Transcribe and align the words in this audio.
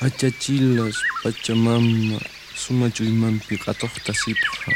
Achachilas, 0.00 0.96
Pachamama, 1.22 2.18
sumachuymanpi 2.54 3.56
qhatuqtasiphan. 3.58 4.74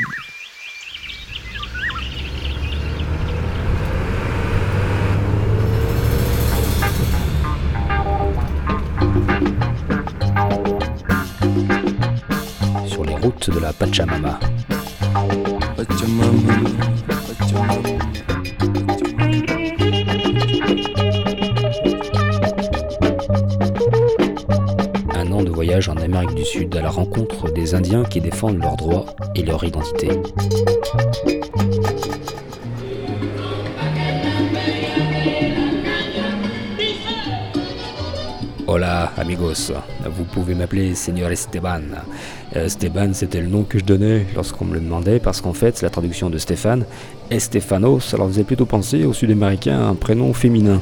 Sur 12.88 13.04
les 13.04 13.14
routes 13.16 13.50
de 13.50 13.60
la. 13.60 13.72
Pachamama, 13.72 14.40
Indiens 27.74 28.04
qui 28.04 28.20
défendent 28.20 28.58
leurs 28.62 28.76
droits 28.76 29.06
et 29.34 29.42
leur 29.42 29.62
identité. 29.64 30.08
Hola 38.66 39.12
amigos, 39.16 39.72
vous 40.06 40.24
pouvez 40.24 40.54
m'appeler 40.54 40.94
Seigneur 40.94 41.30
Esteban. 41.30 41.82
Euh, 42.56 42.66
Esteban 42.66 43.12
c'était 43.12 43.40
le 43.40 43.48
nom 43.48 43.64
que 43.64 43.78
je 43.78 43.84
donnais 43.84 44.26
lorsqu'on 44.34 44.64
me 44.64 44.74
le 44.74 44.80
demandait 44.80 45.18
parce 45.18 45.40
qu'en 45.40 45.52
fait 45.52 45.82
la 45.82 45.90
traduction 45.90 46.30
de 46.30 46.38
Stéphane, 46.38 46.84
Estefanos, 47.30 48.00
ça 48.00 48.16
leur 48.16 48.28
faisait 48.28 48.44
plutôt 48.44 48.66
penser 48.66 49.04
au 49.04 49.12
sud-américain 49.12 49.88
un 49.88 49.94
prénom 49.94 50.32
féminin. 50.32 50.80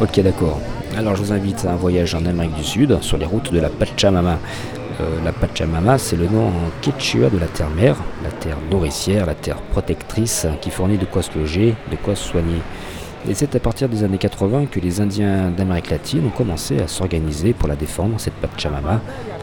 Ok 0.00 0.20
d'accord, 0.20 0.60
alors 0.96 1.14
je 1.14 1.22
vous 1.22 1.32
invite 1.32 1.64
à 1.64 1.72
un 1.72 1.76
voyage 1.76 2.14
en 2.14 2.24
Amérique 2.24 2.54
du 2.54 2.64
Sud 2.64 2.98
sur 3.02 3.18
les 3.18 3.26
routes 3.26 3.52
de 3.52 3.60
la 3.60 3.68
Pachamama. 3.68 4.38
Euh, 5.00 5.24
la 5.24 5.32
Pachamama, 5.32 5.98
c'est 5.98 6.16
le 6.16 6.26
nom 6.26 6.48
en 6.48 6.70
quechua 6.82 7.30
de 7.30 7.38
la 7.38 7.46
terre-mère, 7.46 7.96
la 8.22 8.30
terre 8.30 8.58
nourricière, 8.70 9.26
la 9.26 9.34
terre 9.34 9.56
protectrice 9.56 10.46
qui 10.60 10.70
fournit 10.70 10.98
de 10.98 11.06
quoi 11.06 11.22
se 11.22 11.36
loger, 11.38 11.74
de 11.90 11.96
quoi 11.96 12.14
se 12.14 12.28
soigner. 12.28 12.60
Et 13.28 13.34
c'est 13.34 13.54
à 13.54 13.60
partir 13.60 13.88
des 13.88 14.02
années 14.02 14.18
80 14.18 14.66
que 14.66 14.80
les 14.80 15.00
Indiens 15.00 15.50
d'Amérique 15.50 15.90
latine 15.90 16.26
ont 16.26 16.36
commencé 16.36 16.80
à 16.80 16.88
s'organiser 16.88 17.52
pour 17.52 17.68
la 17.68 17.76
défendre, 17.76 18.18
cette 18.18 18.34
Pachamama, 18.34 19.00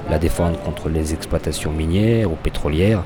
la 0.10 0.20
défendre 0.20 0.60
contre 0.60 0.90
les 0.90 1.14
exploitations 1.14 1.72
minières 1.72 2.32
ou 2.32 2.36
pétrolières, 2.36 3.04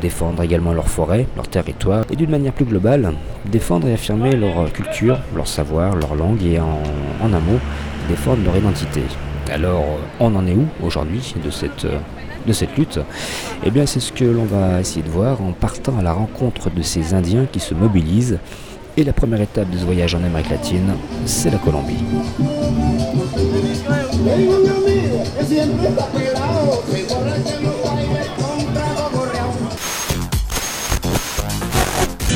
défendre 0.00 0.42
également 0.42 0.72
leurs 0.72 0.88
forêts, 0.88 1.26
leurs 1.36 1.48
territoires, 1.48 2.04
et 2.10 2.16
d'une 2.16 2.30
manière 2.30 2.52
plus 2.52 2.64
globale, 2.64 3.12
défendre 3.44 3.88
et 3.88 3.94
affirmer 3.94 4.34
leur 4.36 4.72
culture, 4.72 5.18
leur 5.36 5.46
savoir, 5.46 5.94
leur 5.96 6.14
langue 6.14 6.42
et 6.42 6.58
en, 6.58 6.80
en 7.22 7.32
un 7.32 7.40
mot, 7.40 7.58
défendre 8.08 8.44
leur 8.44 8.56
identité. 8.56 9.02
Alors, 9.52 9.84
on 10.18 10.34
en 10.34 10.46
est 10.46 10.54
où 10.54 10.66
aujourd'hui 10.82 11.34
de 11.44 11.50
cette, 11.50 11.84
euh, 11.84 11.98
de 12.46 12.54
cette 12.54 12.74
lutte? 12.78 12.98
Eh 13.62 13.70
bien, 13.70 13.84
c'est 13.84 14.00
ce 14.00 14.10
que 14.10 14.24
l'on 14.24 14.44
va 14.44 14.80
essayer 14.80 15.02
de 15.02 15.10
voir 15.10 15.42
en 15.42 15.52
partant 15.52 15.98
à 15.98 16.02
la 16.02 16.14
rencontre 16.14 16.70
de 16.70 16.80
ces 16.80 17.12
Indiens 17.12 17.44
qui 17.52 17.60
se 17.60 17.74
mobilisent. 17.74 18.38
Et 18.96 19.04
la 19.04 19.12
première 19.12 19.42
étape 19.42 19.68
de 19.68 19.76
ce 19.76 19.84
voyage 19.84 20.14
en 20.14 20.24
Amérique 20.24 20.50
latine, 20.50 20.94
c'est 21.26 21.50
la 21.50 21.58
Colombie. 21.58 21.98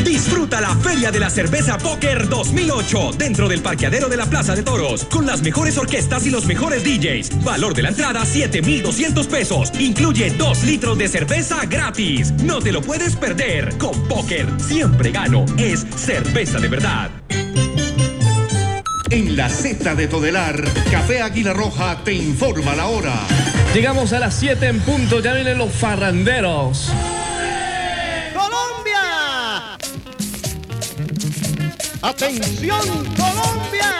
Disfruta 0.06 0.60
la 0.60 0.74
Feria 0.76 1.10
de 1.10 1.18
la 1.18 1.28
Cerveza 1.28 1.78
Póker 1.78 2.28
2008 2.28 3.10
dentro 3.18 3.48
del 3.48 3.60
parqueadero 3.60 4.08
de 4.08 4.16
la 4.16 4.26
Plaza 4.26 4.54
de 4.54 4.62
Toros 4.62 5.04
con 5.06 5.26
las 5.26 5.42
mejores 5.42 5.76
orquestas 5.78 6.24
y 6.26 6.30
los 6.30 6.46
mejores 6.46 6.84
DJs. 6.84 7.42
Valor 7.42 7.74
de 7.74 7.82
la 7.82 7.88
entrada 7.88 8.24
7,200 8.24 9.26
pesos. 9.26 9.72
Incluye 9.80 10.30
2 10.30 10.62
litros 10.62 10.96
de 10.96 11.08
cerveza 11.08 11.66
gratis. 11.66 12.32
No 12.44 12.60
te 12.60 12.70
lo 12.70 12.82
puedes 12.82 13.16
perder. 13.16 13.76
Con 13.78 14.06
Póker 14.06 14.46
siempre 14.58 15.10
gano. 15.10 15.44
Es 15.58 15.84
cerveza 15.96 16.60
de 16.60 16.68
verdad. 16.68 17.10
En 19.10 19.36
la 19.36 19.48
Z 19.48 19.94
de 19.96 20.06
Todelar, 20.06 20.62
Café 20.90 21.20
Águila 21.20 21.52
Roja 21.52 22.04
te 22.04 22.12
informa 22.14 22.76
la 22.76 22.86
hora. 22.86 23.26
Llegamos 23.74 24.12
a 24.12 24.20
las 24.20 24.34
7 24.34 24.66
en 24.66 24.80
punto, 24.80 25.20
ya 25.20 25.32
vienen 25.32 25.58
los 25.58 25.72
farranderos. 25.72 26.92
Atención 32.08 32.78
Colombia. 33.16 33.90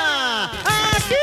Aquí. 0.65 1.17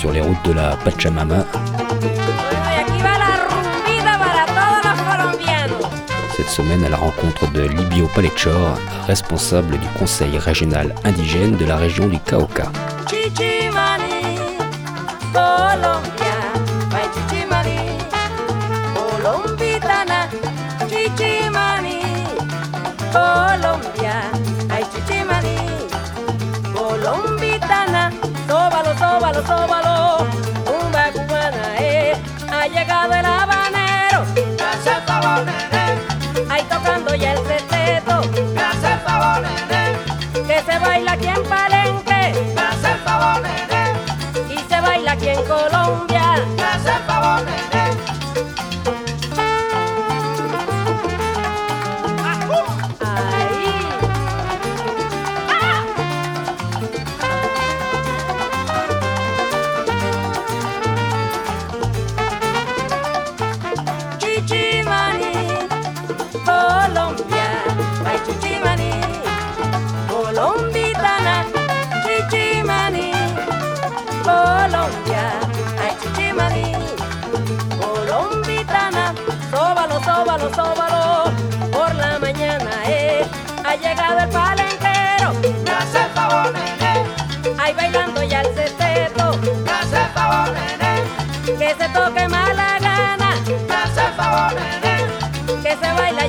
Sur 0.00 0.12
les 0.12 0.22
routes 0.22 0.42
de 0.46 0.54
la 0.54 0.74
Pachamama, 0.76 1.44
cette 6.34 6.48
semaine 6.48 6.82
à 6.86 6.88
la 6.88 6.96
rencontre 6.96 7.52
de 7.52 7.64
Libio 7.64 8.08
Palechor, 8.14 8.78
responsable 9.06 9.78
du 9.78 9.86
conseil 9.98 10.38
régional 10.38 10.94
indigène 11.04 11.58
de 11.58 11.66
la 11.66 11.76
région 11.76 12.06
du 12.08 12.18
Cauca. 12.18 12.72
Bye-bye. 29.44 29.71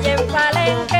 Se 0.03 0.15
baila 0.15 0.15
ya 0.15 0.15
en 0.15 0.27
palenque, 0.27 0.92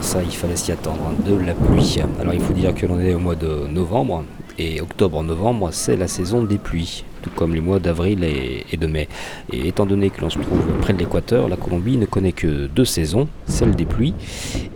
ça, 0.00 0.22
il 0.22 0.30
fallait 0.30 0.56
s'y 0.56 0.72
attendre, 0.72 1.12
de 1.24 1.34
la 1.36 1.54
pluie. 1.54 1.98
Alors 2.20 2.34
il 2.34 2.40
faut 2.40 2.52
dire 2.52 2.74
que 2.74 2.86
l'on 2.86 2.98
est 3.00 3.14
au 3.14 3.18
mois 3.18 3.36
de 3.36 3.66
novembre, 3.68 4.24
et 4.58 4.80
octobre-novembre, 4.80 5.70
c'est 5.72 5.96
la 5.96 6.08
saison 6.08 6.42
des 6.42 6.58
pluies, 6.58 7.04
tout 7.22 7.30
comme 7.34 7.54
les 7.54 7.60
mois 7.60 7.78
d'avril 7.78 8.24
et 8.24 8.76
de 8.76 8.86
mai. 8.86 9.08
Et 9.52 9.68
étant 9.68 9.86
donné 9.86 10.10
que 10.10 10.20
l'on 10.20 10.30
se 10.30 10.38
trouve 10.38 10.60
près 10.80 10.92
de 10.92 10.98
l'équateur, 10.98 11.48
la 11.48 11.56
Colombie 11.56 11.96
ne 11.96 12.06
connaît 12.06 12.32
que 12.32 12.66
deux 12.66 12.84
saisons, 12.84 13.28
celle 13.46 13.74
des 13.74 13.86
pluies 13.86 14.14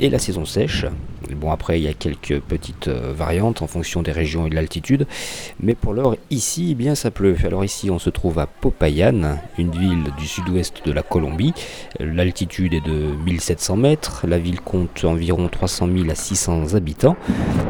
et 0.00 0.08
la 0.08 0.18
saison 0.18 0.44
sèche. 0.44 0.86
Bon, 1.34 1.50
après, 1.50 1.80
il 1.80 1.84
y 1.84 1.88
a 1.88 1.92
quelques 1.92 2.40
petites 2.40 2.88
euh, 2.88 3.12
variantes 3.12 3.62
en 3.62 3.66
fonction 3.66 4.02
des 4.02 4.12
régions 4.12 4.46
et 4.46 4.50
de 4.50 4.54
l'altitude. 4.54 5.06
Mais 5.60 5.74
pour 5.74 5.94
l'heure, 5.94 6.16
ici, 6.30 6.68
eh 6.72 6.74
bien, 6.74 6.94
ça 6.94 7.10
pleut. 7.10 7.36
Alors 7.44 7.64
ici, 7.64 7.90
on 7.90 7.98
se 7.98 8.10
trouve 8.10 8.38
à 8.38 8.46
Popayan, 8.46 9.38
une 9.58 9.70
ville 9.70 10.12
du 10.18 10.26
sud-ouest 10.26 10.82
de 10.84 10.92
la 10.92 11.02
Colombie. 11.02 11.52
L'altitude 11.98 12.74
est 12.74 12.86
de 12.86 13.14
1700 13.24 13.76
mètres. 13.76 14.26
La 14.26 14.38
ville 14.38 14.60
compte 14.60 15.04
environ 15.04 15.48
300 15.48 15.88
000 15.96 16.10
à 16.10 16.14
600 16.14 16.74
habitants. 16.74 17.16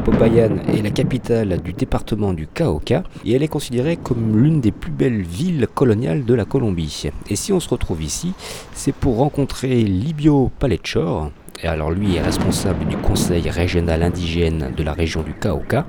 Popayan 0.05 0.59
est 0.69 0.83
la 0.83 0.91
capitale 0.91 1.61
du 1.63 1.73
département 1.73 2.33
du 2.33 2.47
Cauca 2.47 3.03
et 3.25 3.33
elle 3.33 3.43
est 3.43 3.49
considérée 3.49 3.97
comme 3.97 4.43
l'une 4.43 4.61
des 4.61 4.73
plus 4.73 4.93
belles 4.93 5.23
villes 5.23 5.67
coloniales 5.73 6.25
de 6.25 6.35
la 6.35 6.45
Colombie. 6.45 7.05
Et 7.29 7.37
si 7.37 7.53
on 7.53 7.61
se 7.61 7.69
retrouve 7.69 8.03
ici, 8.03 8.33
c'est 8.73 8.95
pour 8.95 9.17
rencontrer 9.17 9.83
Libio 9.83 10.51
Palechor, 10.59 11.31
et 11.63 11.67
alors 11.67 11.91
lui 11.91 12.17
est 12.17 12.21
responsable 12.21 12.85
du 12.87 12.97
conseil 12.97 13.49
régional 13.51 14.03
indigène 14.03 14.73
de 14.77 14.83
la 14.83 14.93
région 14.93 15.23
du 15.23 15.33
Cauca, 15.33 15.87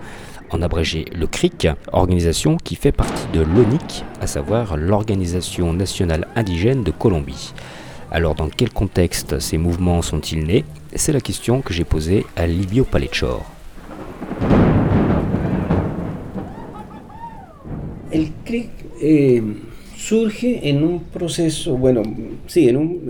en 0.49 0.61
abrégé 0.61 1.05
le 1.13 1.27
CRIC, 1.27 1.67
organisation 1.91 2.57
qui 2.57 2.75
fait 2.75 2.91
partie 2.91 3.27
de 3.33 3.41
l'ONIC, 3.41 4.05
à 4.21 4.27
savoir 4.27 4.77
l'Organisation 4.77 5.73
nationale 5.73 6.27
indigène 6.35 6.83
de 6.83 6.91
Colombie. 6.91 7.53
Alors 8.11 8.35
dans 8.35 8.49
quel 8.49 8.69
contexte 8.71 9.39
ces 9.39 9.57
mouvements 9.57 10.01
sont-ils 10.01 10.45
nés? 10.45 10.63
C'est 10.95 11.11
la 11.11 11.19
question 11.19 11.61
que 11.61 11.73
j'ai 11.73 11.83
posée 11.83 12.25
à 12.37 12.47
Livio 12.47 12.85
Palechor. 12.85 13.43
El 18.11 18.29
CRIC 18.45 18.69
eh, 19.01 19.43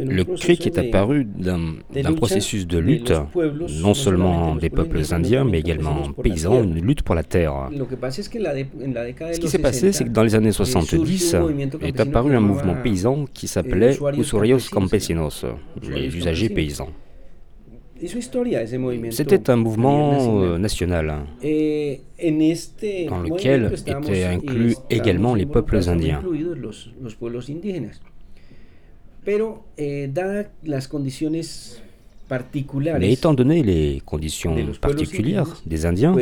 Le 0.06 0.24
CRIC 0.24 0.68
est 0.68 0.78
apparu 0.78 1.26
d'un 1.26 2.14
processus 2.16 2.66
de 2.66 2.78
lutte, 2.78 3.12
non 3.12 3.90
no 3.90 3.94
seulement 3.94 4.56
des 4.56 4.70
peuples 4.70 5.02
indiens, 5.12 5.44
mais 5.44 5.60
également 5.60 6.14
paysans, 6.14 6.64
une 6.64 6.80
lutte 6.82 7.02
pour 7.02 7.16
la 7.16 7.24
terre. 7.24 7.70
Ce 7.70 9.40
qui 9.40 9.50
s'est 9.50 9.60
passé, 9.60 9.92
60, 9.92 9.94
c'est 9.94 10.06
que 10.06 10.10
dans 10.10 10.24
les 10.24 10.36
années 10.36 10.50
eh, 10.50 10.54
surge 10.54 10.70
70 10.70 11.36
un 11.36 11.40
movimiento 11.42 11.78
est 11.82 12.00
apparu 12.00 12.36
un 12.36 12.40
mouvement 12.40 12.76
paysan 12.82 13.26
qui 13.34 13.46
eh, 13.46 13.50
s'appelait 13.50 13.98
Usuarios 14.18 14.60
campesinos, 14.72 15.46
les 15.90 16.16
usagers 16.16 16.50
paysans. 16.50 16.90
C'était 19.12 19.50
un 19.50 19.56
mouvement 19.56 20.42
euh, 20.42 20.58
national 20.58 21.14
Eh, 21.44 22.00
en 22.24 22.40
este 22.40 22.86
dans 23.10 23.20
lequel 23.20 23.74
étaient 23.86 24.24
inclus 24.24 24.76
également 24.90 25.34
les 25.36 25.46
peuples 25.46 25.78
indiens. 25.90 26.22
eh, 29.78 30.08
Mais 33.00 33.14
étant 33.14 33.34
donné 33.34 33.64
les 33.64 34.02
conditions 34.06 34.56
particulières 34.82 35.62
des 35.66 35.86
Indiens, 35.86 36.16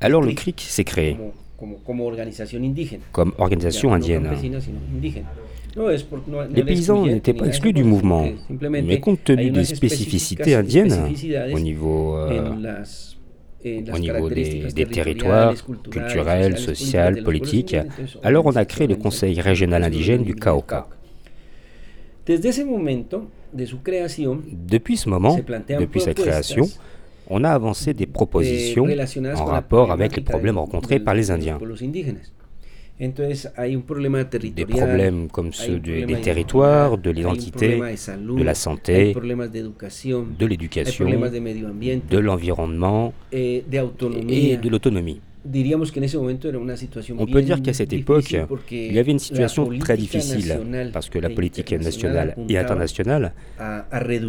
alors 0.00 0.22
le 0.22 0.32
CRIC 0.32 0.60
s'est 0.60 0.84
créé. 0.84 1.16
Comme 3.12 3.32
organisation 3.38 3.92
indienne. 3.92 4.28
Les 5.76 6.62
paysans 6.62 7.04
n'étaient 7.06 7.34
pas 7.34 7.46
exclus 7.46 7.72
du 7.72 7.82
mouvement, 7.84 8.26
mais 8.70 9.00
compte 9.00 9.24
tenu 9.24 9.50
des 9.50 9.64
spécificités 9.64 10.54
indiennes 10.54 11.12
au 11.52 11.58
niveau, 11.58 12.16
euh, 12.16 12.52
au 13.92 13.98
niveau 13.98 14.30
des, 14.30 14.68
territoires 14.90 15.54
culturels, 15.90 16.54
pueblos 16.54 17.24
politiques. 17.24 17.76
Alors 18.22 18.46
on 18.46 18.54
a 18.54 18.64
créé 18.64 18.86
le 18.86 18.94
Conseil 18.96 19.40
régional 19.40 19.82
indigène 19.82 20.22
du 20.22 20.36
Cauca. 20.36 20.86
Depuis 22.26 22.52
ce 24.96 25.08
moment, 25.08 25.38
depuis 25.80 26.00
sa 26.00 26.14
création, 26.14 26.68
on 27.28 27.42
a 27.42 27.50
avancé 27.50 27.94
des 27.94 28.06
propositions 28.06 28.86
en 29.34 29.44
rapport 29.44 29.90
avec 29.90 30.14
les 30.16 30.22
problèmes 30.22 30.58
rencontrés 30.58 31.00
par 31.00 31.14
les 31.14 31.30
Indiens. 31.30 31.58
Hay 33.56 33.74
un 33.74 33.82
problema 33.82 34.22
Des 34.24 34.66
problèmes 34.66 35.28
comme 35.28 35.52
ceux 35.52 35.80
de- 35.80 36.04
des 36.06 36.20
territoires, 36.20 36.96
de 36.96 37.10
l'identité, 37.10 37.80
de 37.80 38.42
la 38.42 38.54
santé, 38.54 39.12
de 39.14 40.46
l'éducation, 40.46 41.06
de 41.08 42.18
l'environnement 42.18 43.12
eh, 43.32 43.64
et 44.28 44.56
de 44.56 44.68
l'autonomie. 44.68 45.20
On 47.18 47.26
peut 47.26 47.42
dire 47.42 47.60
qu'à 47.60 47.74
cette 47.74 47.92
époque, 47.92 48.34
il 48.70 48.94
y 48.94 48.98
avait 48.98 49.10
une 49.12 49.18
situation 49.18 49.68
très 49.78 49.96
difficile 49.96 50.58
parce 50.92 51.10
que 51.10 51.18
la 51.18 51.28
e 51.28 51.34
politique 51.34 51.72
nationale 51.72 52.34
et 52.48 52.56
internationale 52.56 53.32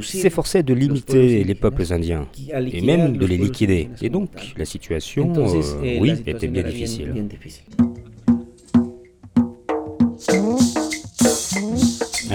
s'efforçait 0.02 0.64
de 0.64 0.74
limiter 0.74 1.44
les 1.44 1.56
peuples 1.56 1.86
indiens 1.94 2.28
et 2.74 2.82
même 2.82 3.16
de 3.16 3.26
les 3.26 3.38
liquider. 3.38 3.90
Et 4.02 4.10
donc 4.10 4.30
la 4.58 4.66
situation, 4.66 5.32
euh, 5.38 5.62
eh, 5.84 6.00
oui, 6.02 6.12
était 6.26 6.48
bien- 6.48 6.64
difficile. 6.64 7.14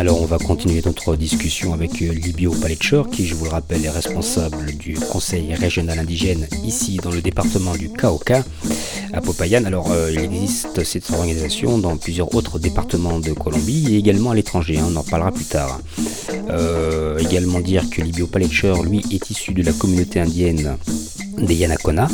Alors 0.01 0.23
on 0.23 0.25
va 0.25 0.39
continuer 0.39 0.81
notre 0.83 1.15
discussion 1.15 1.75
avec 1.75 2.01
euh, 2.01 2.13
Libio 2.13 2.53
Palechor, 2.53 3.11
qui 3.11 3.27
je 3.27 3.35
vous 3.35 3.45
le 3.45 3.51
rappelle 3.51 3.85
est 3.85 3.91
responsable 3.91 4.73
du 4.73 4.95
Conseil 4.95 5.55
régional 5.55 5.99
indigène 5.99 6.49
ici 6.65 6.99
dans 7.03 7.11
le 7.11 7.21
département 7.21 7.75
du 7.75 7.91
Cauca, 7.91 8.43
à 9.13 9.21
Popayan. 9.21 9.65
Alors 9.67 9.93
euh, 9.93 10.11
il 10.11 10.21
existe 10.21 10.85
cette 10.85 11.11
organisation 11.11 11.77
dans 11.77 11.99
plusieurs 11.99 12.35
autres 12.35 12.59
départements 12.59 13.21
de 13.21 13.33
Colombie 13.33 13.93
et 13.95 13.99
également 13.99 14.31
à 14.31 14.35
l'étranger, 14.35 14.79
hein, 14.79 14.87
on 14.91 14.97
en 14.97 15.05
parlera 15.05 15.33
plus 15.33 15.45
tard. 15.45 15.79
Euh, 16.49 17.19
également 17.19 17.61
dire 17.61 17.85
que 17.91 18.01
Libio 18.01 18.27
Palechor, 18.27 18.83
lui, 18.83 19.05
est 19.13 19.29
issu 19.29 19.53
de 19.53 19.63
la 19.63 19.73
communauté 19.73 20.19
indienne 20.19 20.79
des 21.37 21.57
Yanakona. 21.57 22.09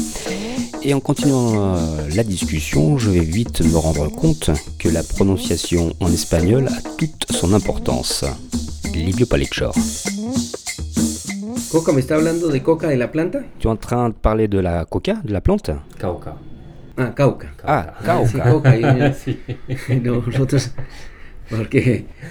Et 0.88 0.94
en 0.94 1.00
continuant 1.00 1.74
euh, 1.74 2.08
la 2.14 2.22
discussion, 2.22 2.96
je 2.96 3.10
vais 3.10 3.18
vite 3.18 3.60
me 3.60 3.76
rendre 3.76 4.08
compte 4.08 4.52
que 4.78 4.88
la 4.88 5.02
prononciation 5.02 5.92
en 5.98 6.12
espagnol 6.12 6.68
a 6.68 6.80
toute 6.96 7.26
son 7.32 7.54
importance. 7.54 8.24
Livio 8.94 9.26
Palechor. 9.26 9.74
Coca, 11.72 11.90
¿me 11.90 11.98
está 11.98 12.14
hablando 12.14 12.46
de 12.46 12.62
coca 12.62 12.86
de 12.86 12.96
la 12.96 13.10
planta? 13.10 13.40
Tu 13.58 13.68
es 13.68 13.72
en 13.72 13.76
train 13.78 14.10
de 14.10 14.14
parler 14.14 14.48
de 14.48 14.62
la 14.62 14.84
coca, 14.84 15.14
de 15.24 15.32
la 15.32 15.40
plante? 15.40 15.74
Cauca. 15.98 16.36
Ah, 16.96 17.12
cauca. 17.16 17.52
Ah, 17.64 17.92
cauca. 18.04 18.48
coca. 18.52 18.76
nosotros, 20.04 20.70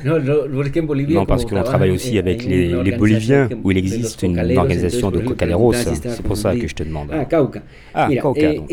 Non, 0.04 1.26
parce 1.26 1.46
qu'on 1.46 1.64
travaille 1.64 1.92
aussi 1.92 2.18
avec 2.18 2.44
les, 2.44 2.92
Boliviens, 2.98 3.50
où 3.64 3.72
il 3.72 3.78
existe 3.78 4.24
une 4.24 4.40
organisation 4.58 5.12
de 5.12 5.20
cocaleros. 5.20 5.74
C'est 5.74 6.24
pour 6.24 6.38
ça 6.38 6.56
que 6.56 6.68
je 6.68 6.76
te 6.76 6.84
demande. 6.84 7.10
Ah, 7.12 7.26
Cauca. 7.26 7.62
Ah, 7.94 8.10
Cauca, 8.22 8.54
donc. 8.54 8.72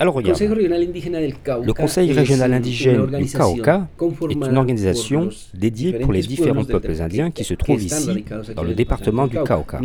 Alors, 0.00 0.14
regarde. 0.14 0.40
Le 0.40 1.72
Conseil 1.72 2.12
régional 2.12 2.52
indigène 2.52 3.06
du 3.06 3.26
Cauca 3.26 3.88
est 4.30 4.32
une 4.34 4.56
organisation 4.56 5.28
dédiée 5.54 5.92
pour 5.94 6.12
les 6.12 6.22
différents 6.22 6.64
peuples 6.64 7.00
indiens 7.00 7.30
qui 7.30 7.44
se 7.44 7.54
trouvent 7.54 7.82
ici, 7.82 8.24
dans 8.56 8.62
le 8.62 8.74
département 8.74 9.26
du 9.26 9.36
Cauca. 9.36 9.80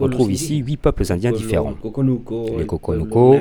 On 0.00 0.08
trouve 0.08 0.32
ici 0.32 0.58
huit 0.58 0.76
peuples 0.76 1.04
indiens 1.10 1.32
différents. 1.32 1.74
Les 2.58 2.66
Coconuco, 2.66 3.36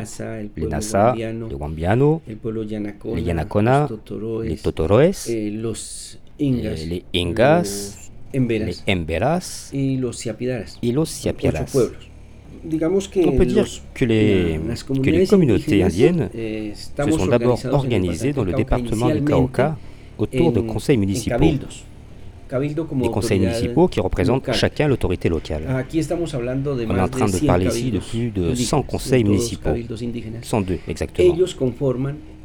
les 0.57 0.67
Nasa, 0.67 1.15
les 1.15 1.81
Yanacona, 1.81 2.19
les 3.15 3.21
Yanacona, 3.21 3.87
les 4.43 4.55
Totoroes, 4.57 5.11
los 5.74 6.20
Ingas, 6.39 6.82
eh, 6.82 6.86
les 6.88 7.03
Ingas, 7.13 7.98
los 7.98 8.12
Emberas 8.34 8.68
les 8.68 8.84
Emberas 8.88 9.70
y 9.74 9.98
los 9.98 10.18
Siapidaras. 10.18 10.77
et 10.82 10.92
los 10.92 11.10
Ocho 11.10 11.22
Siapiaras. 11.22 11.72
pueblos. 11.72 12.10
Digamos 12.63 13.08
que 13.10 13.20
On 13.27 13.36
peut 13.36 13.46
dire 13.46 13.63
los- 13.63 13.82
que 13.94 14.06
les, 14.06 14.58
que 15.03 15.12
les 15.12 15.27
communautés 15.27 15.84
indiennes 15.84 16.30
eh, 16.34 16.72
se 16.75 17.12
sont 17.12 17.25
d'abord 17.27 17.60
organisées 17.72 18.32
dans 18.34 18.44
le 18.46 18.53
département 18.53 19.10
du 19.10 19.22
Cauca 19.22 19.77
autour 20.18 20.51
de 20.53 20.62
conseils 20.62 20.98
municipaux. 20.98 21.36
cabildos. 21.38 21.84
Cabildo 22.50 22.86
como 22.86 23.03
Des 23.06 23.12
conseils 23.12 23.39
municipaux 23.39 23.88
qui 23.88 24.00
représentent 24.00 24.46
local. 24.48 24.56
chacun 24.56 24.88
l'autorité 24.88 25.27
locale. 25.27 25.63
De 25.63 26.86
On 26.88 26.96
est 26.96 27.00
en 27.01 27.08
train 27.10 27.25
de 27.25 27.32
100 27.32 27.46
parler 27.48 27.65
ici 27.68 27.92
de 27.92 28.00
plus 28.00 28.30
de 28.30 28.42
indígenas, 28.50 28.70
100 28.70 28.82
conseils 28.84 29.24
municipaux. 29.24 29.70
cabildos 29.70 30.01
indígenas. 30.03 30.39
102 30.44 30.80
exactement. 30.88 31.34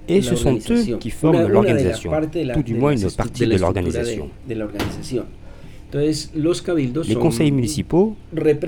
Et 0.08 0.22
ce 0.22 0.36
sont 0.36 0.58
eux 0.70 0.96
qui 0.98 1.10
forment 1.10 1.46
l'organisation, 1.46 2.10
tout 2.54 2.62
du 2.62 2.74
moins 2.74 2.96
une 2.96 3.10
partie 3.10 3.46
de 3.46 3.56
l'organisation. 3.56 4.30
Les 5.90 7.14
conseils 7.14 7.50
municipaux 7.50 8.16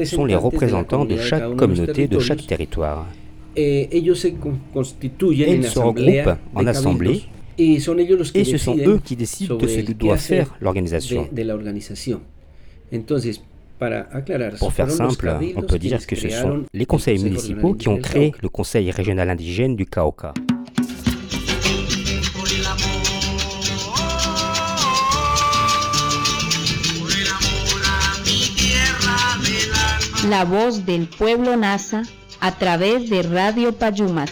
sont 0.04 0.24
les 0.24 0.36
représentants 0.36 1.04
de 1.04 1.16
chaque 1.16 1.56
communauté 1.56 2.08
de 2.08 2.18
chaque 2.18 2.46
territoire. 2.46 3.06
Eh, 3.56 3.88
se 4.14 4.28
Et 4.28 5.54
ils 5.54 5.64
se 5.64 5.68
asamblea 5.68 6.22
regroupent 6.22 6.38
en 6.54 6.66
assemblée 6.66 7.22
Et 7.58 7.78
ce 8.44 8.56
sont 8.56 8.76
eux 8.78 9.00
qui 9.04 9.16
décident 9.16 9.56
de 9.56 9.66
ce 9.66 9.80
que 9.80 9.92
doit 9.92 10.16
faire 10.16 10.54
l'organisation. 10.60 11.28
Pour 14.58 14.72
faire 14.72 14.90
simple, 14.90 15.36
on 15.56 15.62
peut 15.62 15.78
dire 15.78 16.06
que 16.06 16.16
ce 16.16 16.28
sont 16.28 16.64
les 16.72 16.86
conseils 16.86 17.22
municipaux 17.22 17.74
qui 17.74 17.88
ont 17.88 17.98
créé 17.98 18.32
le 18.42 18.48
Conseil 18.48 18.90
régional 18.90 19.30
indigène 19.30 19.74
du 19.74 19.86
Cauca. 19.86 20.34
La 30.30 30.44
voz 30.44 30.86
del 30.86 31.06
pueblo 31.08 31.56
NASA 31.56 32.02
a 32.40 32.52
través 32.52 33.10
de 33.10 33.22
Radio 33.22 33.72
Payumat. 33.72 34.30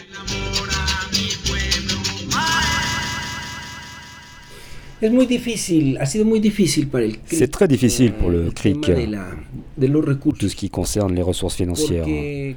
Es 5.01 5.11
muy 5.11 5.25
difícil, 5.25 5.97
ha 5.97 6.05
sido 6.05 6.25
muy 6.25 6.39
difícil 6.39 6.87
para 6.87 7.05
el 7.05 7.19
CRIC. 7.19 7.39
C'est 7.39 7.47
très 7.51 7.67
difficile 7.69 8.11
pour 8.13 8.29
le 8.31 8.51
CRIC, 8.51 8.81
tema 8.81 8.99
de, 8.99 9.07
la- 9.07 9.37
de 9.77 9.87
los 9.87 10.03
recursos. 10.05 10.39
tout 10.39 10.49
ce 10.49 10.55
qui 10.55 10.69
concerne 10.69 11.15
les 11.15 11.21
ressources 11.21 11.55
financières. 11.55 12.03
Porque 12.03 12.55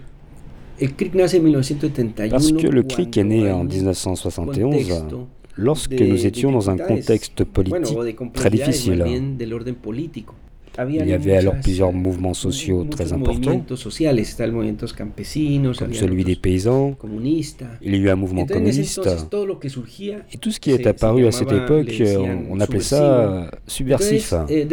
el 0.81 0.95
CRIC 0.97 1.15
nace 1.15 1.35
en 1.39 1.43
1971. 1.43 2.31
Parce 2.31 2.53
que 2.53 2.67
le 2.67 2.83
CRIC 2.83 3.17
est 3.19 3.25
né 3.25 3.39
cuando 3.43 3.55
en 3.55 3.61
hay 3.61 3.61
un 3.61 3.69
1971, 3.69 4.71
contexto 4.71 5.29
lorsque 5.57 6.01
nous 6.01 6.27
étions 6.27 6.51
dans 6.51 6.69
un 6.69 6.79
contexte 6.79 7.45
politique 7.45 7.97
très 8.35 8.51
difficile. 8.51 9.05
Il 10.79 11.07
y 11.07 11.13
avait 11.13 11.37
alors 11.37 11.55
plusieurs 11.63 11.93
mouvements 11.93 12.33
sociaux 12.33 12.85
très 12.85 13.13
importants, 13.13 13.63
comme 15.79 15.93
celui 15.93 16.25
des 16.25 16.37
paysans. 16.37 16.95
Il 17.83 17.95
y 17.95 17.95
a 17.95 17.99
eu 17.99 18.09
un 18.09 18.17
mouvement 18.17 18.47
communiste. 18.47 19.01
Et 20.33 20.39
tout 20.39 20.51
ce 20.51 20.59
qui 20.61 20.71
est 20.71 20.87
apparu 20.87 21.27
à 21.27 21.33
cette 21.33 21.53
époque, 21.53 21.87
decían, 21.87 22.45
on 22.51 22.59
appelait 22.61 22.81
ça 22.81 23.51
subversif. 23.67 24.33
Entonces, 24.33 24.51
eh. 24.51 24.65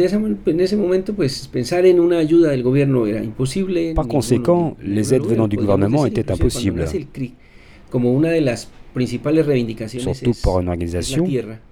Par 3.94 4.08
conséquent, 4.08 4.76
les 4.82 5.12
aides 5.14 5.24
venant 5.26 5.48
du 5.48 5.56
gouvernement 5.56 6.06
étaient 6.06 6.30
impossibles. 6.32 6.86
Surtout 9.98 10.32
pour 10.42 10.60
une 10.60 10.68
organisation. 10.68 11.26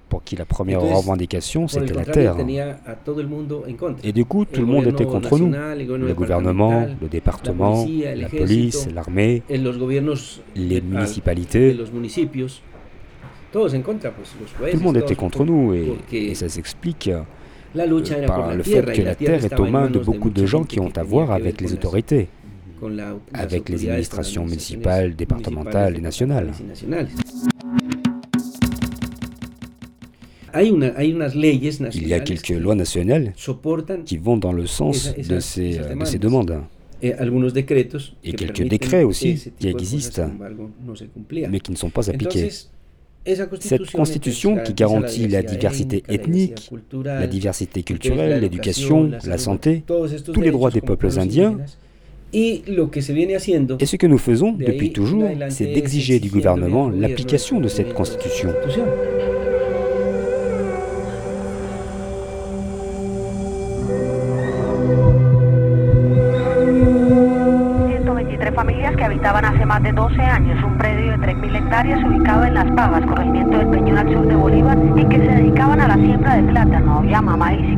Pour 0.08 0.24
qui 0.24 0.36
la 0.36 0.44
première 0.44 0.80
revendication 0.80 1.68
c'était 1.68 1.94
la 1.94 2.04
terre. 2.04 2.36
Et 4.02 4.12
du 4.12 4.24
coup, 4.24 4.44
tout 4.44 4.60
le 4.60 4.66
monde 4.66 4.86
était 4.86 5.04
contre 5.04 5.38
nous. 5.38 5.50
Le 5.50 6.14
gouvernement, 6.14 6.86
le 7.00 7.08
département, 7.08 7.86
la 8.14 8.28
police, 8.28 8.88
l'armée, 8.94 9.42
les 9.48 10.80
de- 10.80 10.86
municipalités. 10.86 11.76
Tout 13.52 13.58
le 14.72 14.78
monde 14.80 14.96
était 14.96 15.14
contre 15.14 15.44
nous 15.44 15.74
et, 16.12 16.34
ça 16.34 16.48
s'explique 16.48 17.08
euh, 17.08 17.22
par 18.26 18.54
le 18.54 18.62
fait 18.62 18.82
que 18.92 19.02
la 19.02 19.14
terre 19.14 19.44
est 19.44 19.58
aux 19.58 19.66
mains 19.66 19.90
de 19.90 19.98
beaucoup 19.98 20.30
de 20.30 20.46
gens 20.46 20.64
qui 20.64 20.80
ont 20.80 20.92
à 20.96 21.02
voir 21.02 21.30
avec 21.30 21.60
les 21.60 21.72
autorités, 21.72 22.28
avec 23.32 23.68
les 23.68 23.88
administrations 23.88 24.44
municipales, 24.44 25.14
départementales 25.16 25.96
et 25.96 26.00
nationales. 26.00 26.52
Il 30.54 32.08
y 32.08 32.14
a 32.14 32.20
quelques 32.20 32.42
que 32.42 32.54
lois 32.54 32.74
nationales 32.74 33.32
qui 34.04 34.16
vont 34.16 34.36
dans 34.36 34.52
le 34.52 34.66
sens 34.66 35.14
de 35.16 35.40
ces, 35.40 35.78
de 35.78 36.04
ces 36.04 36.18
demandes, 36.18 36.60
eh, 37.02 37.12
Et 38.24 38.32
que 38.32 38.36
quelques 38.36 38.68
décrets 38.68 39.04
aussi 39.04 39.52
qui 39.58 39.68
existent, 39.68 40.30
mais 41.50 41.60
qui 41.60 41.70
ne 41.70 41.76
sont 41.76 41.90
pas 41.90 42.08
esa 43.24 43.46
Cette 43.60 43.90
constitution 43.90 44.58
qui 44.64 44.74
garantit 44.74 45.28
la 45.28 45.42
diversité 45.42 46.02
ethnique, 46.08 46.70
la 47.04 47.26
diversité 47.26 47.82
culturelle, 47.82 48.40
l'éducation, 48.40 49.10
la 49.24 49.38
santé, 49.38 49.84
tous 49.86 50.40
les 50.40 50.50
droits 50.50 50.70
des 50.70 50.80
peuples 50.80 51.18
indiens, 51.18 51.58
et 52.32 52.62
ce 52.66 53.96
que 53.96 54.06
nous 54.06 54.18
faisons 54.18 54.52
de 54.52 54.64
depuis 54.64 54.92
toujours, 54.92 55.30
c'est 55.48 55.70
es 55.70 55.74
d'exiger 55.74 56.20
du 56.20 56.28
gouvernement 56.28 56.90
l'application 56.90 57.58
de 57.60 57.68
cette 57.68 57.94
constitution. 57.94 58.50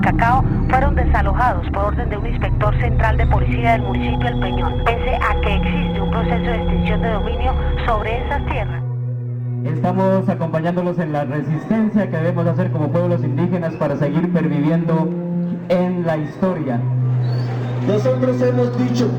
Cacao, 0.00 0.44
fueron 0.68 0.94
desalojados 0.94 1.66
por 1.70 1.84
orden 1.84 2.08
de 2.08 2.16
un 2.16 2.26
inspector 2.26 2.74
central 2.80 3.16
de 3.16 3.26
policía 3.26 3.72
del 3.72 3.82
municipio 3.82 4.26
del 4.26 4.40
Peñón, 4.40 4.84
pese 4.84 5.16
a 5.16 5.40
que 5.40 5.54
existe 5.56 6.00
un 6.00 6.10
proceso 6.10 6.50
de 6.50 6.56
extinción 6.56 7.02
de 7.02 7.08
dominio 7.10 7.54
sobre 7.86 8.24
esas 8.24 8.46
tierras. 8.46 8.82
Estamos 9.64 10.28
acompañándolos 10.28 10.98
en 10.98 11.12
la 11.12 11.24
resistencia 11.24 12.08
que 12.10 12.16
debemos 12.16 12.46
hacer 12.46 12.70
como 12.70 12.88
pueblos 12.88 13.22
indígenas 13.22 13.74
para 13.74 13.96
seguir 13.96 14.32
perviviendo 14.32 15.08
en 15.68 16.06
la 16.06 16.16
historia. 16.16 16.80
Nosotros 17.86 18.40
hemos 18.40 18.76
dicho, 18.78 19.10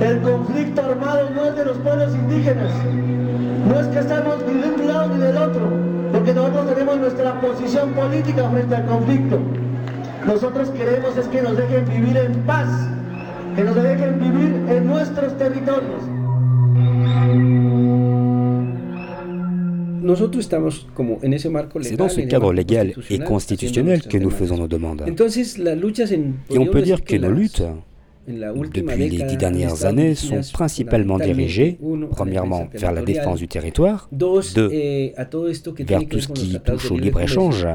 el 0.00 0.20
conflicto 0.22 0.82
armado 0.82 1.30
no 1.34 1.44
es 1.44 1.56
de 1.56 1.64
los 1.64 1.76
pueblos 1.78 2.14
indígenas. 2.14 2.70
No 3.68 3.80
es 3.80 3.86
que 3.88 3.98
estemos 3.98 4.36
ni 4.46 4.60
de 4.60 4.68
un 4.68 4.86
lado 4.86 5.14
ni 5.14 5.20
del 5.20 5.36
otro, 5.36 5.62
porque 6.12 6.34
nosotros 6.34 6.74
tenemos 6.74 6.98
nuestra 6.98 7.40
posición 7.40 7.90
política 7.90 8.48
frente 8.50 8.76
al 8.76 8.86
conflicto. 8.86 9.38
Nosotros 10.26 10.70
queremos 10.70 11.16
es 11.18 11.26
que 11.28 11.42
nos 11.42 11.56
dejen 11.56 11.84
vivir 11.84 12.16
en 12.16 12.32
paz, 12.46 12.68
que 13.54 13.62
nos 13.62 13.74
dejen 13.74 14.18
vivir 14.18 14.54
en 14.68 14.86
nuestros 14.86 15.36
territorios. 15.36 16.02
Nosotros 20.02 20.44
estamos 20.44 20.86
como 20.94 21.18
en 21.22 21.32
ese 21.32 21.48
marco 21.50 21.78
legal. 21.78 21.90
C'est 21.90 21.96
dans 21.96 22.08
ce 22.08 22.20
cadre 22.28 22.52
marco 22.52 22.52
légal 22.52 22.88
et 22.88 22.92
constitucional, 22.92 23.28
constitutionnel 23.28 24.02
que 24.02 24.18
nous 24.18 24.30
nuestras 24.30 24.46
faisons 24.48 24.58
nos 24.58 24.68
demandas. 24.68 25.06
demandes. 25.06 25.08
Entonces, 25.08 25.58
las 25.58 25.78
luchas 25.78 26.10
en, 26.12 26.36
Et 26.50 26.58
on 26.58 26.66
peut 26.66 26.80
decir 26.80 26.96
dire 26.96 27.04
que 27.04 27.18
nos 27.18 27.30
luttes, 27.30 27.62
depuis 28.26 29.08
les 29.08 29.24
dix 29.24 29.36
dernières 29.36 29.84
années, 29.84 30.14
sont 30.14 30.40
principalement 30.52 31.18
la 31.18 31.26
premièrement, 32.10 32.68
vers 32.72 32.92
la 32.92 33.02
défense 33.02 33.38
du 33.38 33.48
territoire, 33.48 34.08
deux, 34.12 34.68
vers 35.80 36.06
tout 36.08 36.20
ce 36.20 36.28
qui 36.28 36.58
touche 36.60 36.90
au 36.90 36.94
libre 36.94 37.20
libre-échange, 37.20 37.66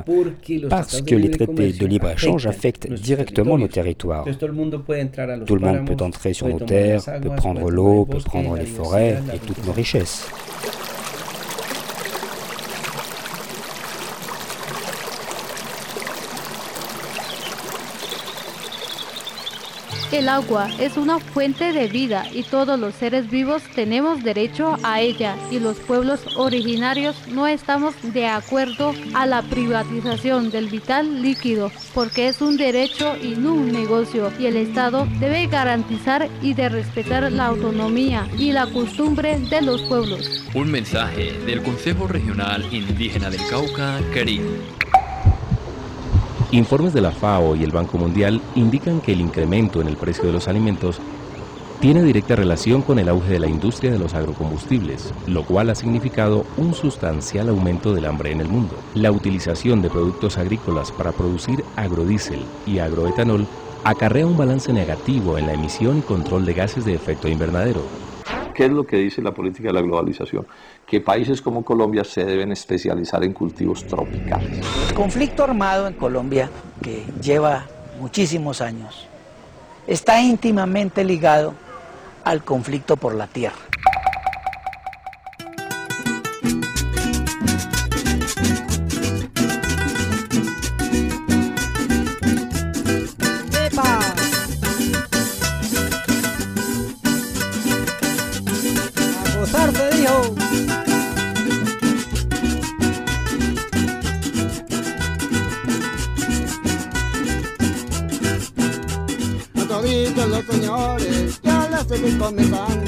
parce 0.69 1.01
que 1.01 1.15
les 1.15 1.31
traités 1.31 1.73
de 1.73 1.85
libre-échange 1.85 2.47
affectent 2.47 2.91
directement 2.91 3.57
nos 3.57 3.67
territoires. 3.67 4.25
Tout 4.25 4.47
le 5.55 5.61
monde 5.61 5.85
peut 5.85 6.03
entrer 6.03 6.33
sur 6.33 6.47
nos 6.47 6.59
terres, 6.59 7.03
peut 7.21 7.35
prendre 7.35 7.69
l'eau, 7.69 8.05
peut 8.05 8.19
prendre 8.19 8.55
les 8.55 8.65
forêts 8.65 9.17
et 9.33 9.39
toutes 9.39 9.65
nos 9.65 9.73
richesses. 9.73 10.27
El 20.11 20.27
agua 20.27 20.67
es 20.79 20.97
una 20.97 21.19
fuente 21.19 21.71
de 21.71 21.87
vida 21.87 22.25
y 22.33 22.41
todos 22.41 22.79
los 22.79 22.95
seres 22.95 23.29
vivos 23.29 23.61
tenemos 23.75 24.23
derecho 24.23 24.75
a 24.81 25.01
ella 25.01 25.35
y 25.51 25.59
los 25.59 25.77
pueblos 25.77 26.21
originarios 26.35 27.15
no 27.27 27.45
estamos 27.45 27.93
de 28.01 28.25
acuerdo 28.25 28.95
a 29.13 29.27
la 29.27 29.43
privatización 29.43 30.49
del 30.49 30.67
vital 30.67 31.21
líquido 31.21 31.71
porque 31.93 32.27
es 32.27 32.41
un 32.41 32.57
derecho 32.57 33.15
y 33.21 33.35
no 33.35 33.53
un 33.53 33.71
negocio 33.71 34.31
y 34.39 34.47
el 34.47 34.57
Estado 34.57 35.07
debe 35.19 35.45
garantizar 35.45 36.27
y 36.41 36.55
de 36.55 36.69
respetar 36.69 37.31
la 37.31 37.45
autonomía 37.45 38.27
y 38.35 38.51
la 38.51 38.65
costumbre 38.65 39.37
de 39.37 39.61
los 39.61 39.83
pueblos. 39.83 40.43
Un 40.55 40.71
mensaje 40.71 41.33
del 41.45 41.61
Consejo 41.61 42.07
Regional 42.07 42.65
Indígena 42.73 43.29
del 43.29 43.45
Cauca, 43.47 43.99
Caribe. 44.11 44.79
Informes 46.51 46.93
de 46.93 47.01
la 47.01 47.11
FAO 47.11 47.55
y 47.55 47.63
el 47.63 47.71
Banco 47.71 47.99
Mundial 47.99 48.41
indican 48.55 49.01
que 49.01 49.11
el 49.11 49.21
incremento 49.21 49.81
en 49.81 49.87
el 49.87 49.97
precio 49.97 50.25
de 50.25 50.33
los 50.33 50.47
alimentos 50.47 50.99
tiene 51.79 52.01
directa 52.03 52.35
relación 52.35 52.81
con 52.81 52.97
el 52.97 53.07
auge 53.07 53.33
de 53.33 53.39
la 53.39 53.47
industria 53.47 53.91
de 53.91 53.99
los 53.99 54.15
agrocombustibles, 54.15 55.13
lo 55.27 55.43
cual 55.43 55.69
ha 55.69 55.75
significado 55.75 56.47
un 56.55 56.73
sustancial 56.73 57.49
aumento 57.49 57.93
del 57.93 58.05
hambre 58.05 58.31
en 58.31 58.41
el 58.41 58.49
mundo. 58.49 58.83
La 58.95 59.11
utilización 59.11 59.83
de 59.83 59.91
productos 59.91 60.39
agrícolas 60.39 60.91
para 60.91 61.13
producir 61.13 61.63
agrodiesel 61.75 62.47
y 62.65 62.79
agroetanol 62.79 63.47
acarrea 63.83 64.25
un 64.25 64.35
balance 64.35 64.73
negativo 64.73 65.37
en 65.37 65.45
la 65.45 65.53
emisión 65.53 65.99
y 65.99 66.01
control 66.01 66.45
de 66.45 66.53
gases 66.53 66.83
de 66.83 66.95
efecto 66.95 67.29
invernadero, 67.29 67.85
¿Qué 68.59 68.65
es 68.65 68.71
lo 68.73 68.85
que 68.85 68.97
dice 68.97 69.21
la 69.21 69.33
política 69.33 69.69
de 69.69 69.73
la 69.73 69.81
globalización? 69.81 70.45
Que 70.85 70.99
países 70.99 71.41
como 71.41 71.63
Colombia 71.63 72.03
se 72.03 72.25
deben 72.25 72.51
especializar 72.51 73.23
en 73.23 73.31
cultivos 73.31 73.87
tropicales. 73.87 74.67
El 74.89 74.93
conflicto 74.93 75.45
armado 75.45 75.87
en 75.87 75.93
Colombia, 75.93 76.49
que 76.83 77.05
lleva 77.21 77.65
muchísimos 78.01 78.59
años, 78.59 79.07
está 79.87 80.21
íntimamente 80.21 81.05
ligado 81.05 81.53
al 82.25 82.43
conflicto 82.43 82.97
por 82.97 83.15
la 83.15 83.27
tierra. 83.27 83.68
Yo 112.01 112.07
les 112.07 112.78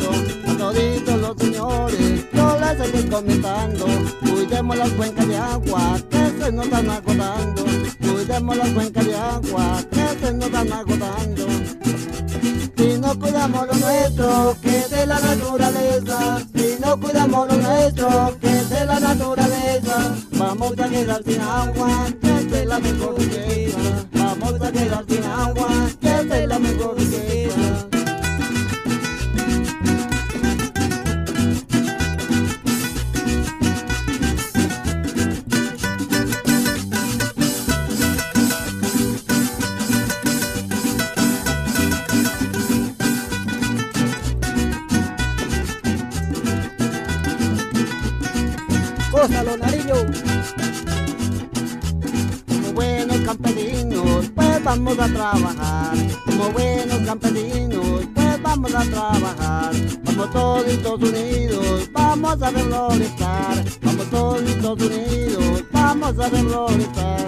vamos 54.95 55.09
a 55.09 55.13
trabajar. 55.13 55.97
Como 56.25 56.49
buenos 56.51 56.97
campesinos, 57.05 58.07
pues 58.13 58.41
vamos 58.41 58.75
a 58.75 58.83
trabajar. 58.83 59.71
Vamos 60.03 60.31
todos 60.31 61.09
unidos, 61.09 61.89
vamos 61.93 62.41
a 62.41 62.49
reflorestar. 62.49 63.65
Vamos 63.81 64.09
todos 64.09 64.41
unidos, 64.41 65.63
vamos 65.71 66.19
a 66.19 66.29
reflorestar. 66.29 67.27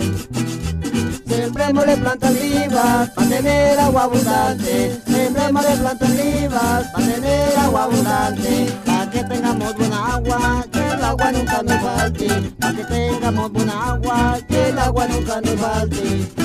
Sembremos 1.25 1.83
plantas 1.85 2.41
vivas 2.41 3.09
para 3.09 3.29
tener 3.29 3.79
agua 3.79 4.03
abundante. 4.03 5.01
Sembremos 5.05 5.65
plantas 5.65 6.09
vivas 6.17 6.87
para 6.91 7.05
tener 7.05 7.57
agua 7.57 7.83
abundante. 7.83 8.73
Para 8.85 9.09
que 9.09 9.23
tengamos 9.23 9.75
buena 9.77 10.15
agua, 10.15 10.65
que 10.71 10.79
el 10.79 11.03
agua 11.03 11.31
nunca 11.31 11.63
nos 11.63 11.81
falte. 11.81 12.27
Para 12.59 12.75
que 12.75 12.83
tengamos 12.85 13.51
buena 13.51 13.91
agua, 13.91 14.37
que 14.47 14.69
el 14.69 14.79
agua 14.79 15.07
nunca 15.07 15.41
nos 15.41 15.55
falte. 15.55 16.43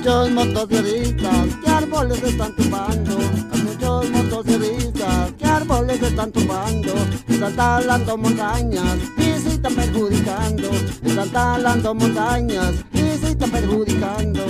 Muchos 0.00 0.30
motociclistas 0.30 1.46
que 1.62 1.70
árboles 1.70 2.22
están 2.22 2.56
tumbando. 2.56 3.18
Muchos 3.64 4.10
motociclistas 4.10 5.32
que 5.38 5.44
árboles 5.44 6.02
están 6.02 6.32
tumbando. 6.32 6.94
Están 7.28 7.54
talando 7.54 8.16
montañas 8.16 8.96
y 9.18 9.22
se 9.22 9.48
están 9.50 9.74
perjudicando. 9.74 10.70
Están 11.04 11.28
talando 11.30 11.94
montañas 11.94 12.72
y 12.94 13.18
se 13.18 13.28
están 13.32 13.50
perjudicando. 13.50 14.40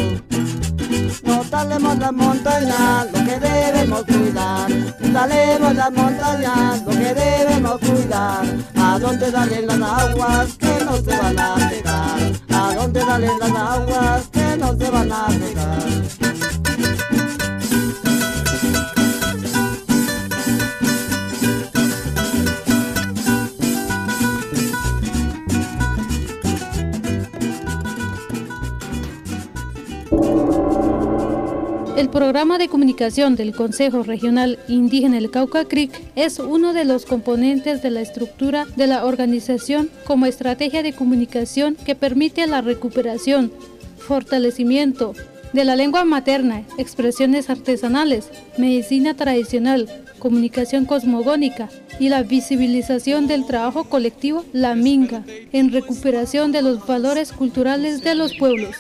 No 1.24 1.42
talemos 1.50 1.98
las 1.98 2.12
montañas, 2.12 3.06
lo 3.12 3.24
que 3.24 3.40
debemos 3.40 4.04
cuidar. 4.04 4.70
Talemos 5.12 5.74
las 5.74 5.92
montañas, 5.92 6.82
lo 6.84 6.92
que 6.92 7.14
debemos 7.14 7.80
cuidar. 7.80 8.44
A 8.76 8.98
dónde 9.00 9.30
salen 9.32 9.66
las 9.66 9.82
aguas 9.82 10.52
que 10.58 10.84
no 10.84 10.96
se 10.96 11.18
van 11.18 11.38
a 11.40 11.54
pegar. 11.68 12.32
A 12.50 12.74
dónde 12.74 13.00
salen 13.00 13.38
las 13.40 13.50
aguas 13.50 14.28
que 14.32 14.39
no 14.56 14.76
se 14.76 14.86
a 14.86 15.28
pegar. 15.28 16.20
El 31.96 32.08
programa 32.08 32.56
de 32.56 32.68
comunicación 32.68 33.36
del 33.36 33.54
Consejo 33.54 34.02
Regional 34.02 34.58
Indígena 34.68 35.16
del 35.16 35.30
Cauca 35.30 35.66
CRIC 35.66 35.92
es 36.16 36.38
uno 36.38 36.72
de 36.72 36.84
los 36.84 37.04
componentes 37.04 37.82
de 37.82 37.90
la 37.90 38.00
estructura 38.00 38.66
de 38.74 38.86
la 38.86 39.04
organización 39.04 39.90
como 40.06 40.26
estrategia 40.26 40.82
de 40.82 40.94
comunicación 40.94 41.76
que 41.76 41.94
permite 41.94 42.46
la 42.46 42.62
recuperación, 42.62 43.52
fortalecimiento 44.10 45.14
de 45.52 45.64
la 45.64 45.76
lengua 45.76 46.04
materna, 46.04 46.64
expresiones 46.78 47.48
artesanales, 47.48 48.28
medicina 48.58 49.14
tradicional, 49.14 49.88
comunicación 50.18 50.84
cosmogónica 50.84 51.68
y 52.00 52.08
la 52.08 52.24
visibilización 52.24 53.28
del 53.28 53.46
trabajo 53.46 53.84
colectivo 53.84 54.44
La 54.52 54.74
Minga 54.74 55.22
en 55.52 55.70
recuperación 55.70 56.50
de 56.50 56.62
los 56.62 56.84
valores 56.84 57.30
culturales 57.30 58.02
de 58.02 58.16
los 58.16 58.34
pueblos. 58.34 58.74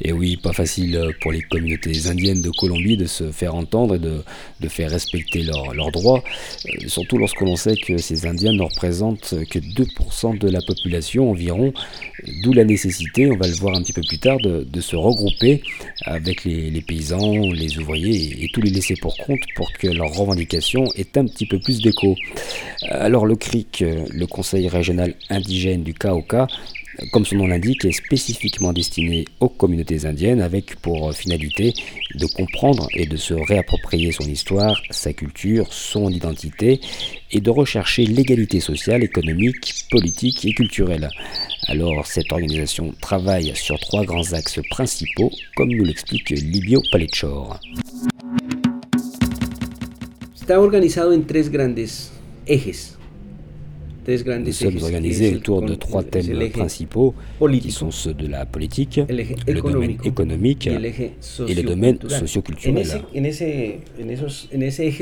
Et 0.00 0.12
oui, 0.12 0.36
pas 0.36 0.52
facile 0.52 1.00
pour 1.20 1.32
les 1.32 1.40
communautés 1.42 2.08
indiennes 2.08 2.42
de 2.42 2.50
Colombie 2.50 2.96
de 2.96 3.06
se 3.06 3.30
faire 3.30 3.54
entendre 3.54 3.96
et 3.96 3.98
de, 3.98 4.22
faire 4.68 4.90
respecter 4.90 5.42
leurs 5.42 5.92
droits, 5.92 6.24
euh, 6.66 6.88
surtout 6.88 7.18
lorsque 7.18 7.40
l'on 7.42 7.54
sait 7.54 7.76
que 7.76 7.98
ces 7.98 8.26
Indiens 8.26 8.52
ne 8.52 8.62
représentent 8.62 9.34
que 9.50 9.58
2% 9.58 10.38
de 10.38 10.48
la 10.48 10.60
population 10.62 11.30
environ, 11.30 11.72
d'où 12.42 12.52
la 12.52 12.64
nécessité, 12.64 13.30
on 13.30 13.36
va 13.36 13.46
le 13.46 13.52
voir 13.54 13.76
un 13.76 13.82
petit 13.82 13.92
peu 13.92 14.00
plus 14.08 14.18
tard, 14.18 14.38
de, 14.38 14.80
se 14.80 14.96
regrouper 14.96 15.62
avec 16.04 16.44
les, 16.44 16.82
paysans, 16.82 17.52
les 17.52 17.78
ouvriers 17.78 18.16
et, 18.16 18.44
et 18.44 18.50
tous 18.52 18.62
les 18.62 18.70
laissés 18.70 18.96
pour 19.00 19.16
compte 19.16 19.40
pour 19.54 19.70
que 19.72 19.86
leurs 19.88 20.12
revendications 20.12 20.84
aient 20.96 21.18
un 21.18 21.26
petit 21.26 21.46
peu 21.46 21.58
plus 21.58 21.80
d'écho. 21.80 22.16
Alors 22.88 23.26
le 23.26 23.36
CRIC, 23.36 23.82
euh, 23.82 24.04
le 24.10 24.26
Conseil 24.26 24.68
régional 24.68 25.14
indigène 25.30 25.82
du 25.82 25.94
Cauca, 25.94 26.46
comme 27.12 27.24
son 27.24 27.36
nom 27.36 27.46
l'indique, 27.46 27.84
est 27.84 27.92
spécifiquement 27.92 28.72
destiné 28.72 29.24
aux 29.40 29.48
communautés 29.48 30.06
indiennes 30.06 30.40
avec 30.40 30.76
pour 30.76 31.12
finalité 31.12 31.74
de 32.14 32.26
comprendre 32.26 32.88
et 32.94 33.06
de 33.06 33.16
se 33.16 33.34
réapproprier 33.34 34.12
son 34.12 34.24
histoire, 34.24 34.80
sa 34.90 35.12
culture, 35.12 35.72
son 35.72 36.10
identité 36.10 36.80
et 37.30 37.40
de 37.40 37.50
rechercher 37.50 38.06
l'égalité 38.06 38.60
sociale, 38.60 39.02
économique, 39.02 39.86
politique 39.90 40.44
et 40.44 40.52
culturelle. 40.52 41.08
Alors 41.66 42.06
cette 42.06 42.30
organisation 42.32 42.94
travaille 43.00 43.52
sur 43.54 43.78
trois 43.80 44.04
grands 44.04 44.32
axes 44.32 44.60
principaux, 44.70 45.30
comme 45.56 45.70
nous 45.70 45.84
l'explique 45.84 46.30
Libio 46.30 46.82
Palechor. 46.92 47.58
Está 50.34 50.60
organizado 50.60 51.14
en 51.14 51.22
tres 51.22 51.48
grandes 51.50 52.10
ejes. 52.46 52.93
Nous 54.06 54.52
sommes 54.52 54.76
organisés 54.82 55.34
autour 55.36 55.62
de 55.62 55.74
trois 55.74 56.02
es 56.02 56.06
thèmes 56.06 56.50
principaux 56.50 57.14
qui 57.60 57.70
sont 57.70 57.90
ceux 57.90 58.12
de 58.12 58.26
la 58.26 58.44
politique, 58.44 59.00
le 59.08 59.60
domaine 59.60 59.96
économique 60.04 60.66
et 60.66 61.54
le 61.54 61.62
domaine 61.62 61.98
socioculturel. 62.08 62.86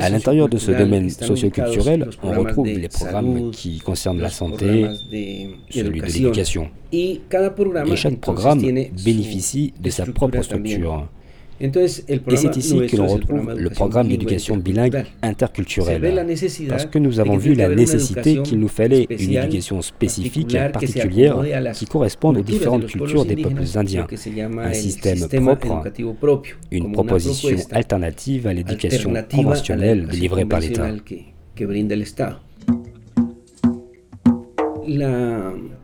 À 0.01 0.09
l'intérieur 0.09 0.49
de 0.49 0.59
ce 0.59 0.71
domaine 0.71 1.11
socioculturel, 1.11 2.09
on 2.23 2.33
retrouve 2.33 2.67
les 2.69 2.89
programmes 2.89 3.51
qui 3.51 3.79
concernent 3.81 4.21
la 4.21 4.31
santé, 4.31 4.87
celui 5.71 6.01
de 6.01 6.07
l'éducation. 6.07 6.69
Et 6.93 7.21
chaque 7.97 8.21
programme 8.21 8.61
bénéficie 8.61 9.73
de 9.81 9.91
sa 9.91 10.07
propre 10.07 10.43
structure. 10.43 11.09
Et 11.63 12.37
c'est 12.37 12.57
ici 12.57 12.87
que 12.87 12.97
l'on 12.97 13.07
retrouve 13.07 13.55
le 13.57 13.71
programme 13.71 14.09
d'éducation 14.09 14.57
bilingue 14.57 15.05
interculturelle. 15.23 16.27
Parce 16.69 16.87
que 16.87 16.99
nous 16.99 17.21
avons 17.21 17.37
vu 17.37 17.55
la 17.55 17.69
nécessité 17.69 18.43
qu'il 18.43 18.59
nous 18.59 18.69
fallait 18.69 19.07
une 19.11 19.37
éducation 19.37 19.81
spécifique, 19.81 20.57
particulière, 20.73 21.43
qui 21.73 21.87
corresponde 21.87 22.39
aux 22.39 22.43
différentes 22.43 22.87
cultures 22.87 23.25
des 23.25 23.37
peuples 23.37 23.63
indiens. 23.77 24.07
Un 24.59 24.73
système 24.73 25.29
propre, 25.29 25.85
une 26.71 26.93
proposition 26.93 27.57
alternative 27.71 28.47
à 28.47 28.53
l'éducation 28.53 29.13
conventionnelle 29.33 30.07
délivrée 30.07 30.45
par 30.45 30.61
l'État. 30.61 30.91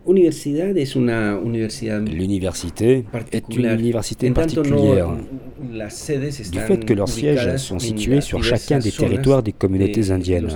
Universidad 0.08 0.76
es 0.76 0.96
una 0.96 1.38
universidad 1.38 2.00
L'université 2.00 2.92
est 2.94 2.96
une 2.98 3.10
particular. 3.10 3.78
université 3.78 4.30
particulière 4.30 5.08
du 6.50 6.58
fait 6.60 6.84
que 6.84 6.94
leurs 6.94 7.08
sièges 7.08 7.56
sont 7.58 7.78
situés 7.78 8.20
sur 8.20 8.42
chacun 8.42 8.78
des 8.78 8.90
territoires 8.90 9.42
des 9.42 9.52
communautés 9.52 10.10
indiennes. 10.10 10.48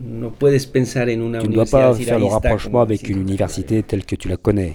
Tu 0.00 0.16
ne 1.48 1.52
dois 1.52 1.64
pas 1.66 1.94
faire 1.94 2.18
le 2.18 2.24
rapprochement 2.26 2.80
avec 2.80 3.08
une 3.08 3.20
université 3.20 3.82
telle 3.82 4.04
que 4.04 4.16
tu 4.16 4.28
la 4.28 4.36
connais, 4.36 4.74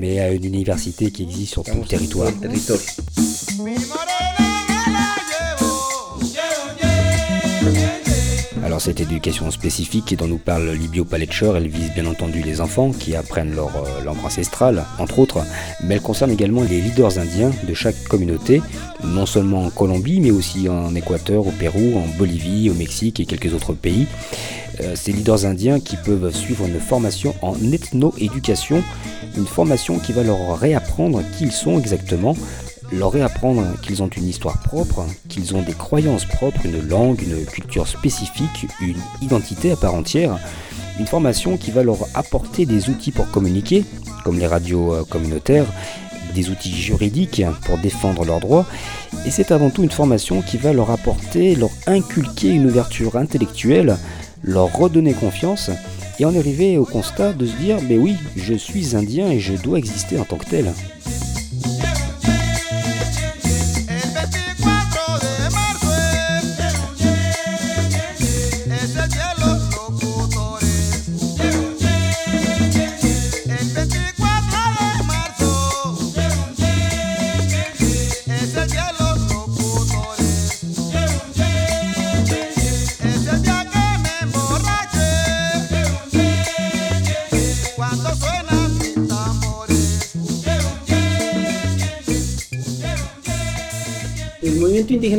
mais 0.00 0.20
à 0.20 0.30
une 0.32 0.44
université 0.44 1.10
qui 1.10 1.22
existe 1.22 1.52
sur 1.52 1.62
tout 1.64 1.78
le 1.80 1.86
territoire. 1.86 2.30
Alors 8.72 8.80
cette 8.80 9.02
éducation 9.02 9.50
spécifique 9.50 10.16
dont 10.16 10.26
nous 10.26 10.38
parle 10.38 10.70
Libio 10.70 11.04
Paletcher, 11.04 11.52
elle 11.54 11.68
vise 11.68 11.92
bien 11.92 12.06
entendu 12.06 12.40
les 12.40 12.62
enfants 12.62 12.90
qui 12.90 13.14
apprennent 13.14 13.54
leur 13.54 13.68
euh, 13.76 14.02
langue 14.02 14.24
ancestrale, 14.24 14.86
entre 14.98 15.18
autres, 15.18 15.40
mais 15.84 15.96
elle 15.96 16.00
concerne 16.00 16.30
également 16.30 16.62
les 16.62 16.80
leaders 16.80 17.18
indiens 17.18 17.50
de 17.68 17.74
chaque 17.74 18.02
communauté, 18.04 18.62
non 19.04 19.26
seulement 19.26 19.66
en 19.66 19.68
Colombie, 19.68 20.22
mais 20.22 20.30
aussi 20.30 20.70
en 20.70 20.94
Équateur, 20.94 21.46
au 21.46 21.50
Pérou, 21.50 21.98
en 21.98 22.16
Bolivie, 22.16 22.70
au 22.70 22.74
Mexique 22.74 23.20
et 23.20 23.26
quelques 23.26 23.52
autres 23.52 23.74
pays. 23.74 24.06
Euh, 24.80 24.96
ces 24.96 25.12
leaders 25.12 25.44
indiens 25.44 25.78
qui 25.78 25.96
peuvent 25.96 26.34
suivre 26.34 26.64
une 26.64 26.80
formation 26.80 27.34
en 27.42 27.54
ethno-éducation, 27.72 28.82
une 29.36 29.46
formation 29.46 29.98
qui 29.98 30.14
va 30.14 30.22
leur 30.22 30.58
réapprendre 30.58 31.20
qui 31.36 31.44
ils 31.44 31.52
sont 31.52 31.78
exactement, 31.78 32.34
leur 32.92 33.12
réapprendre 33.12 33.62
qu'ils 33.80 34.02
ont 34.02 34.08
une 34.08 34.28
histoire 34.28 34.58
propre, 34.58 35.04
qu'ils 35.28 35.54
ont 35.54 35.62
des 35.62 35.72
croyances 35.72 36.24
propres, 36.24 36.64
une 36.64 36.86
langue, 36.86 37.22
une 37.22 37.44
culture 37.46 37.88
spécifique, 37.88 38.66
une 38.80 39.00
identité 39.20 39.72
à 39.72 39.76
part 39.76 39.94
entière. 39.94 40.38
Une 40.98 41.06
formation 41.06 41.56
qui 41.56 41.70
va 41.70 41.82
leur 41.82 41.98
apporter 42.14 42.66
des 42.66 42.90
outils 42.90 43.12
pour 43.12 43.30
communiquer, 43.30 43.84
comme 44.24 44.38
les 44.38 44.46
radios 44.46 44.92
euh, 44.92 45.04
communautaires, 45.04 45.66
des 46.34 46.50
outils 46.50 46.74
juridiques 46.74 47.42
pour 47.64 47.78
défendre 47.78 48.24
leurs 48.24 48.40
droits. 48.40 48.66
Et 49.26 49.30
c'est 49.30 49.52
avant 49.52 49.70
tout 49.70 49.82
une 49.82 49.90
formation 49.90 50.42
qui 50.42 50.58
va 50.58 50.72
leur 50.72 50.90
apporter, 50.90 51.54
leur 51.54 51.70
inculquer 51.86 52.50
une 52.50 52.66
ouverture 52.66 53.16
intellectuelle, 53.16 53.96
leur 54.42 54.72
redonner 54.72 55.12
confiance 55.14 55.70
et 56.18 56.24
en 56.24 56.36
arriver 56.36 56.76
au 56.78 56.84
constat 56.84 57.32
de 57.32 57.46
se 57.46 57.56
dire, 57.56 57.78
mais 57.88 57.96
oui, 57.96 58.16
je 58.36 58.54
suis 58.54 58.96
indien 58.96 59.30
et 59.30 59.40
je 59.40 59.54
dois 59.54 59.78
exister 59.78 60.18
en 60.18 60.24
tant 60.24 60.36
que 60.36 60.46
tel. 60.46 60.72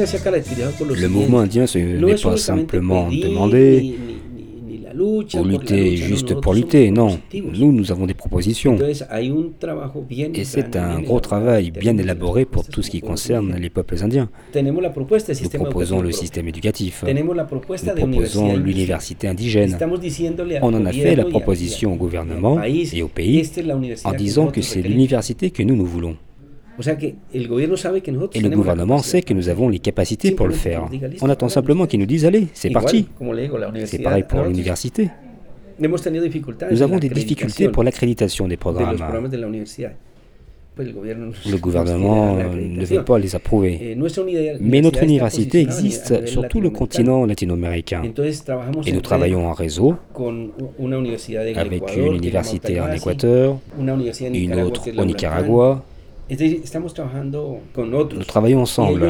Le 0.04 1.08
mouvement 1.08 1.40
indien 1.40 1.66
ce 1.68 1.78
n'est 1.78 2.12
es 2.12 2.16
pas 2.22 2.38
simplement 2.38 3.10
demander 3.10 3.96
la 5.34 5.44
lutter 5.44 5.96
juste 5.98 6.40
pour 6.40 6.54
lutter, 6.54 6.92
non. 6.92 7.20
Nous, 7.34 7.72
nous 7.72 7.92
avons 7.92 8.06
des 8.06 8.14
propositions. 8.14 8.78
Et 8.80 10.44
c'est 10.44 10.76
un 10.76 11.02
gros 11.02 11.20
travail 11.20 11.72
en 11.76 11.80
bien 11.80 11.98
élaboré 11.98 12.46
pour 12.46 12.68
tout 12.68 12.82
ce 12.82 12.90
qui 12.90 13.02
concerne 13.02 13.56
les 13.56 13.70
peuples 13.70 13.96
indiens. 14.04 14.30
Nous 14.56 15.50
proposons 15.64 16.02
le 16.02 16.12
système 16.12 16.48
éducatif. 16.48 17.04
Nous 17.08 17.36
proposons 17.96 18.58
l'université 18.58 19.28
indigène. 19.28 19.78
On 20.62 20.74
en 20.74 20.86
a 20.86 20.92
fait 20.92 21.16
la 21.16 21.26
proposition 21.26 21.94
au 21.94 21.96
gouvernement 21.96 22.62
et 22.64 23.02
au 23.02 23.08
pays 23.08 23.50
en 24.04 24.14
disant 24.14 24.48
que 24.48 24.62
c'est 24.62 24.82
l'université 24.82 25.52
que 25.52 25.64
nous 25.64 25.76
nous 25.76 25.86
voulons. 25.86 26.18
Et 26.80 28.42
le 28.42 28.50
gouvernement 28.50 29.00
sait 29.00 29.22
que 29.22 29.34
nous 29.34 29.50
avons 29.50 29.70
les 29.70 29.80
capacités 29.80 30.32
pour 30.32 30.48
le 30.48 30.54
faire. 30.54 30.88
On 31.22 31.30
attend 31.30 31.50
simplement 31.50 31.86
qu'ils 31.86 32.00
nous 32.00 32.06
disent 32.06 32.26
allez, 32.26 32.48
c'est 32.54 32.70
parti. 32.70 33.08
C'est 33.86 34.02
pareil 34.02 34.24
pour 34.28 34.44
l'université. 34.44 35.10
Nous 35.80 36.82
avons 36.82 37.00
des 37.00 37.10
difficultés 37.10 37.70
pour 37.70 37.84
l'accréditation 37.84 38.48
des 38.48 38.58
programmes. 38.58 38.98
Le 40.76 41.58
gouvernement 41.58 42.36
ne 42.36 42.84
veut 42.86 43.04
pas 43.04 43.20
les 43.20 43.36
approuver. 43.36 43.80
Eh, 43.80 43.98
Mais 44.60 44.82
notre 44.82 45.04
université 45.04 45.62
existe 45.62 46.26
sur 46.26 46.48
tout 46.48 46.62
le 46.62 46.72
continent 46.72 47.26
latino-américain. 47.26 48.02
Et 48.86 48.92
nous 48.92 49.02
travaillons 49.02 49.48
en 49.48 49.54
réseau 49.54 49.96
avec 51.56 51.84
une 51.96 52.14
université 52.16 52.82
en 52.82 52.92
Équateur, 52.92 53.58
une 54.34 54.60
autre 54.62 54.90
au. 54.98 55.06
Nicaragua. 55.06 55.84
Nous 56.30 58.24
travaillons 58.26 58.62
ensemble. 58.62 59.10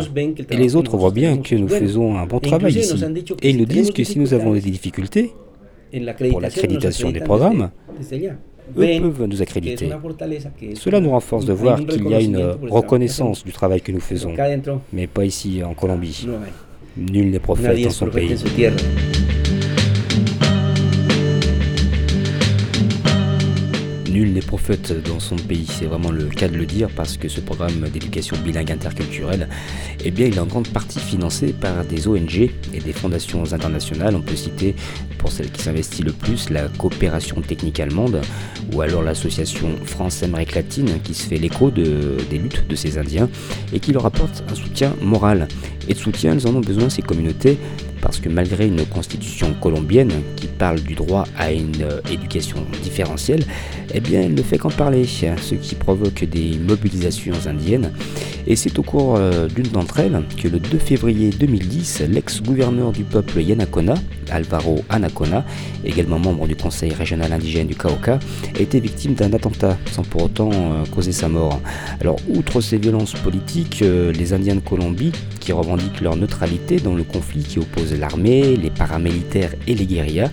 Et 0.50 0.58
les 0.58 0.76
autres 0.76 0.98
voient 0.98 1.12
bien 1.12 1.38
que 1.38 1.56
nous 1.56 1.68
faisons 1.68 2.18
un 2.18 2.26
bon 2.26 2.38
E 2.38 2.42
travail 2.42 2.78
ici. 2.78 2.96
Et 3.42 3.52
ils 3.52 3.58
nous 3.58 3.66
disent 3.66 3.92
que 3.92 4.04
si 4.04 4.20
nous 4.20 4.34
avons 4.34 4.54
des 4.54 4.62
difficultés 4.62 5.32
pour 6.30 6.42
l'accréditation 6.42 7.12
des 7.12 7.20
programmes, 7.22 7.70
eux 8.78 8.86
Ven 8.86 9.02
peuvent 9.02 9.26
nous 9.28 9.42
accréditer. 9.42 9.90
Cela 10.76 11.00
nous 11.00 11.12
renforce 11.12 11.46
de 11.46 11.54
voir 11.54 11.86
qu'il 11.86 12.08
y 12.08 12.14
a 12.14 12.22
une 12.22 12.56
reconnaissance 12.70 13.44
du 13.44 13.52
travail 13.52 13.82
que 13.82 13.92
nous 13.92 14.00
faisons. 14.00 14.34
Mais 14.92 15.08
pas 15.08 15.26
ici 15.26 15.62
en 15.64 15.74
Colombie. 15.74 16.28
Nul 16.96 17.32
n'est 17.32 17.40
prophète 17.40 17.80
es 17.80 17.90
son 17.90 18.08
pays. 18.08 18.36
Nul 24.14 24.32
n'est 24.32 24.42
prophète 24.42 24.94
dans 25.08 25.20
son 25.20 25.36
pays, 25.36 25.66
c'est 25.68 25.86
vraiment 25.86 26.12
le 26.12 26.26
cas 26.26 26.48
de 26.48 26.56
le 26.56 26.68
dire 26.68 26.88
parce 26.96 27.18
que 27.18 27.28
ce 27.28 27.42
programme 27.42 27.90
d'éducation 27.92 28.38
bilingue 28.38 28.72
interculturelle, 28.72 29.50
eh 30.06 30.12
bien, 30.12 30.28
il 30.28 30.36
est 30.36 30.40
en 30.40 30.46
grande 30.46 30.68
partie 30.68 31.00
financé 31.00 31.52
par 31.52 31.84
des 31.84 32.08
ONG 32.08 32.52
et 32.74 32.80
des 32.80 32.94
fondations 32.94 33.52
internationales. 33.54 34.16
On 34.16 34.22
peut 34.22 34.36
citer, 34.36 34.76
pour 35.18 35.32
celle 35.32 35.50
qui 35.50 35.64
s'investit 35.64 36.04
le 36.04 36.12
plus, 36.12 36.52
la 36.52 36.68
coopération 36.68 37.42
technique 37.42 37.80
allemande 37.80 38.22
ou 38.72 38.82
alors 38.82 39.02
l'association 39.02 39.78
France-Amérique 39.84 40.54
latine 40.54 41.00
qui 41.04 41.16
se 41.16 41.24
fait 41.26 41.38
l'écho 41.38 41.72
de, 41.72 42.18
des 42.30 42.38
luttes 42.38 42.68
de 42.68 42.76
ces 42.76 43.00
Indiens 43.00 43.30
et 43.74 43.80
qui 43.80 43.94
leur 43.94 44.06
apporte 44.06 44.44
un 44.48 44.54
soutien 44.54 44.94
moral. 45.02 45.48
Et 45.88 45.96
de 45.96 46.00
soutien, 46.00 46.34
elles 46.34 46.48
en 46.48 46.56
ont 46.56 46.62
besoin, 46.62 46.88
ces 46.90 47.02
communautés, 47.02 47.58
parce 48.04 48.20
que 48.20 48.28
malgré 48.28 48.68
une 48.68 48.86
constitution 48.86 49.54
colombienne 49.62 50.12
qui 50.36 50.48
parle 50.48 50.82
du 50.82 50.94
droit 50.94 51.24
à 51.38 51.54
une 51.54 51.82
euh, 51.82 52.02
éducation 52.12 52.58
différentielle, 52.84 53.46
eh 53.94 54.02
bien 54.02 54.22
elle 54.22 54.34
ne 54.34 54.42
fait 54.42 54.58
qu'en 54.58 54.70
parler, 54.70 55.06
ce 55.06 55.56
qui 55.56 55.76
provoque 55.76 56.26
des 56.26 56.58
mobilisations 56.60 57.48
indiennes. 57.48 57.94
Et 58.46 58.58
c'est 58.58 58.78
au 58.78 58.84
cours 58.84 59.16
euh, 59.16 59.48
d'une 59.48 59.68
d'entre 59.68 60.02
elles 60.02 60.22
que 60.42 60.50
le 60.50 60.60
2 60.60 60.78
février 60.80 61.30
2010, 61.30 62.04
l'ex-gouverneur 62.10 62.92
du 62.92 63.06
peuple 63.06 63.42
Yanacona, 63.42 63.94
Alvaro 64.30 64.84
Anacona, 64.90 65.46
également 65.86 66.20
membre 66.20 66.46
du 66.46 66.58
conseil 66.58 66.92
régional 66.94 67.32
indigène 67.32 67.68
du 67.68 67.76
Cauca, 67.76 68.20
été 68.60 68.82
victime 68.82 69.14
d'un 69.14 69.32
attentat 69.32 69.78
sans 69.90 70.04
pour 70.04 70.24
autant 70.24 70.50
euh, 70.52 70.84
causer 70.94 71.14
sa 71.14 71.30
mort. 71.30 71.62
Alors 72.02 72.18
outre 72.28 72.60
ces 72.60 72.78
violences 72.78 73.14
politiques, 73.14 73.82
les 73.82 74.34
Indiens 74.34 74.56
de 74.56 74.60
Colombie, 74.60 75.14
qui 75.40 75.54
revendiquent 75.54 76.02
leur 76.02 76.18
neutralité 76.18 76.78
dans 76.78 76.96
le 76.96 77.04
conflit 77.04 77.44
qui 77.44 77.60
oppose 77.60 77.93
l'armée, 77.98 78.56
les 78.56 78.70
paramilitaires 78.70 79.54
et 79.68 79.76
les 79.76 79.86
guérillas, 79.86 80.30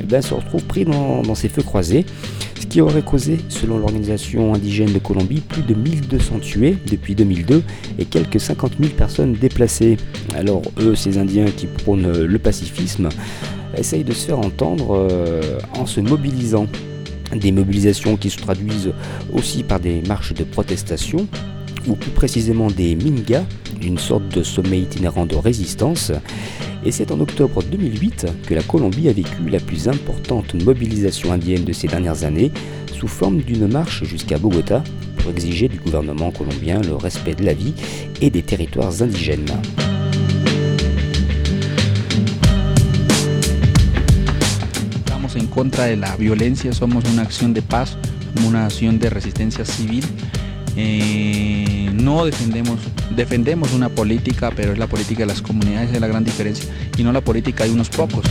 eh 0.00 0.04
ben, 0.04 0.22
se 0.22 0.34
retrouvent 0.34 0.64
pris 0.64 0.84
dans, 0.84 1.34
ces 1.34 1.48
feux 1.48 1.62
croisés, 1.62 2.04
ce 2.60 2.66
qui 2.66 2.80
aurait 2.80 3.02
causé, 3.02 3.38
selon 3.48 3.78
l'organisation 3.78 4.54
indigène 4.54 4.92
de 4.92 4.98
Colombie, 4.98 5.40
plus 5.40 5.62
de 5.62 5.74
1200 5.74 6.38
tués 6.40 6.76
depuis 6.90 7.14
2002 7.14 7.62
et 7.98 8.04
quelques 8.04 8.40
50 8.40 8.72
000 8.80 8.92
personnes 8.94 9.32
déplacées. 9.32 9.96
Alors 10.34 10.62
eux, 10.80 10.94
ces 10.94 11.18
Indiens 11.18 11.46
qui 11.46 11.66
prônent 11.66 12.24
le 12.24 12.38
pacifisme, 12.38 13.08
essayent 13.76 14.04
de 14.04 14.12
se 14.12 14.26
faire 14.26 14.38
entendre 14.38 14.96
euh, 15.10 15.58
en 15.78 15.86
se 15.86 16.00
mobilisant. 16.00 16.66
Des 17.34 17.50
mobilisations 17.50 18.18
qui 18.18 18.28
se 18.28 18.36
traduisent 18.36 18.92
aussi 19.32 19.62
par 19.62 19.80
des 19.80 20.02
marches 20.02 20.34
de 20.34 20.44
protestation, 20.44 21.26
ou 21.88 21.94
plus 21.94 22.10
précisément 22.10 22.68
des 22.68 22.94
Mingas, 22.94 23.44
une 23.80 23.98
sorte 23.98 24.28
de 24.28 24.42
sommet 24.42 24.80
itinérant 24.80 25.26
de 25.26 25.36
résistance. 25.36 26.12
Et 26.84 26.90
c'est 26.90 27.12
en 27.12 27.20
octobre 27.20 27.62
2008 27.62 28.26
que 28.46 28.54
la 28.54 28.62
Colombie 28.62 29.08
a 29.08 29.12
vécu 29.12 29.48
la 29.48 29.60
plus 29.60 29.86
importante 29.86 30.54
mobilisation 30.54 31.32
indienne 31.32 31.64
de 31.64 31.72
ces 31.72 31.86
dernières 31.86 32.24
années, 32.24 32.50
sous 32.92 33.06
forme 33.06 33.38
d'une 33.38 33.68
marche 33.68 34.02
jusqu'à 34.04 34.36
Bogota 34.36 34.82
pour 35.18 35.30
exiger 35.30 35.68
du 35.68 35.78
gouvernement 35.78 36.32
colombien 36.32 36.80
le 36.80 36.96
respect 36.96 37.34
de 37.34 37.44
la 37.44 37.54
vie 37.54 37.74
et 38.20 38.30
des 38.30 38.42
territoires 38.42 39.00
indigènes. 39.00 39.46
Estamos 44.96 45.36
en 45.36 45.46
contra 45.46 45.86
de 45.86 45.96
la 45.96 46.16
violencia, 46.16 46.72
somos 46.72 47.04
una 47.12 47.22
acción 47.22 47.54
de 47.54 47.62
paz, 47.62 47.96
una 48.44 48.66
acción 48.66 48.98
de 48.98 49.08
resistencia 49.08 49.64
civil. 49.64 50.04
Eh, 50.76 51.90
no 51.92 52.24
defendemos, 52.24 52.80
defendemos 53.14 53.72
una 53.72 53.88
política, 53.88 54.50
pero 54.54 54.72
es 54.72 54.78
la 54.78 54.86
política 54.86 55.20
de 55.20 55.26
las 55.26 55.42
comunidades, 55.42 55.92
es 55.92 56.00
la 56.00 56.06
gran 56.06 56.24
diferencia, 56.24 56.72
y 56.96 57.02
no 57.02 57.12
la 57.12 57.20
política 57.20 57.64
de 57.64 57.70
unos 57.70 57.90
pocos. 57.90 58.24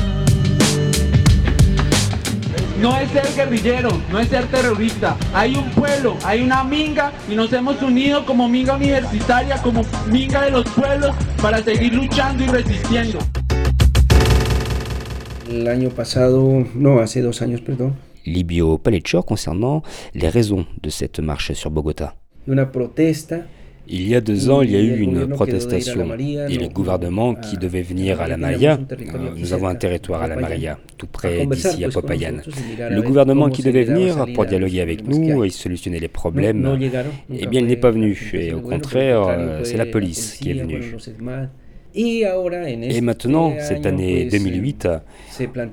No 2.81 2.97
es 2.97 3.11
ser 3.11 3.27
guerrillero, 3.35 3.89
no 4.11 4.19
es 4.19 4.29
ser 4.29 4.47
terrorista. 4.47 5.15
Hay 5.35 5.55
un 5.55 5.69
pueblo, 5.69 6.17
hay 6.25 6.41
una 6.41 6.63
minga 6.63 7.11
y 7.29 7.35
nos 7.35 7.53
hemos 7.53 7.79
unido 7.83 8.25
como 8.25 8.49
minga 8.49 8.75
universitaria, 8.75 9.61
como 9.61 9.83
minga 10.07 10.41
de 10.41 10.49
los 10.49 10.67
pueblos 10.69 11.15
para 11.39 11.61
seguir 11.61 11.93
luchando 11.93 12.43
y 12.43 12.47
resistiendo. 12.47 13.19
El 15.47 15.67
año 15.67 15.89
pasado, 15.89 16.65
no, 16.73 16.99
hace 17.01 17.21
dos 17.21 17.43
años, 17.43 17.61
perdón, 17.61 17.95
Libio 18.25 18.77
Palechor 18.77 19.25
concernant 19.25 19.83
les 20.13 20.29
raisons 20.29 20.65
de 20.81 20.89
cette 20.89 21.19
marche 21.19 21.53
sur 21.53 21.71
Bogota. 21.71 22.20
Il 23.87 24.07
y 24.07 24.15
a 24.15 24.21
deux 24.21 24.49
ans, 24.49 24.61
il 24.61 24.71
y 24.71 24.75
a 24.75 24.79
eu 24.79 24.99
une 24.99 25.27
protestation 25.27 26.07
et 26.17 26.57
le 26.57 26.67
gouvernement 26.69 27.35
qui 27.35 27.57
devait 27.57 27.81
venir 27.81 28.21
à 28.21 28.27
la 28.27 28.37
Maria, 28.37 28.79
euh, 28.91 29.29
nous 29.35 29.53
avons 29.53 29.67
un 29.67 29.75
territoire 29.75 30.21
à 30.21 30.27
la 30.27 30.35
Maria, 30.35 30.77
tout 30.97 31.07
près 31.07 31.45
d'ici 31.45 31.83
à 31.83 31.89
Popayan. 31.89 32.37
Le 32.89 33.01
gouvernement 33.01 33.49
qui 33.49 33.63
devait 33.63 33.83
venir 33.83 34.25
pour 34.33 34.45
dialoguer 34.45 34.81
avec 34.81 35.05
nous 35.07 35.43
et 35.43 35.49
solutionner 35.49 35.99
les 35.99 36.07
problèmes, 36.07 36.77
eh 37.33 37.45
bien 37.47 37.61
il 37.61 37.67
n'est 37.67 37.75
pas 37.75 37.91
venu. 37.91 38.31
Et 38.33 38.53
au 38.53 38.61
contraire, 38.61 39.23
euh, 39.27 39.61
c'est 39.63 39.77
la 39.77 39.85
police 39.85 40.37
qui 40.39 40.51
est 40.51 40.61
venue. 40.61 40.95
Et 41.93 43.01
maintenant, 43.01 43.53
cette 43.59 43.85
année 43.85 44.29
2008, 44.29 44.87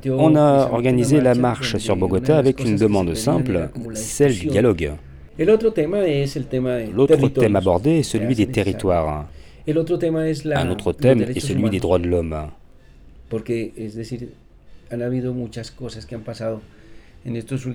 on 0.08 0.34
a 0.34 0.68
organisé 0.72 1.20
la 1.20 1.34
marche 1.36 1.76
sur 1.76 1.94
Bogota 1.94 2.36
avec 2.38 2.64
une 2.64 2.76
demande 2.76 3.14
simple, 3.14 3.68
celle 3.94 4.32
du 4.34 4.46
dialogue. 4.46 4.92
L'autre 5.38 7.28
thème 7.28 7.54
abordé 7.56 7.90
est 7.98 8.02
celui 8.02 8.34
des 8.34 8.46
territoires. 8.46 9.26
Un 9.68 9.76
autre 9.76 10.92
thème 10.92 11.22
est 11.22 11.40
celui 11.40 11.70
des 11.70 11.78
droits 11.78 11.98
de 11.98 12.08
l'homme. 12.08 12.36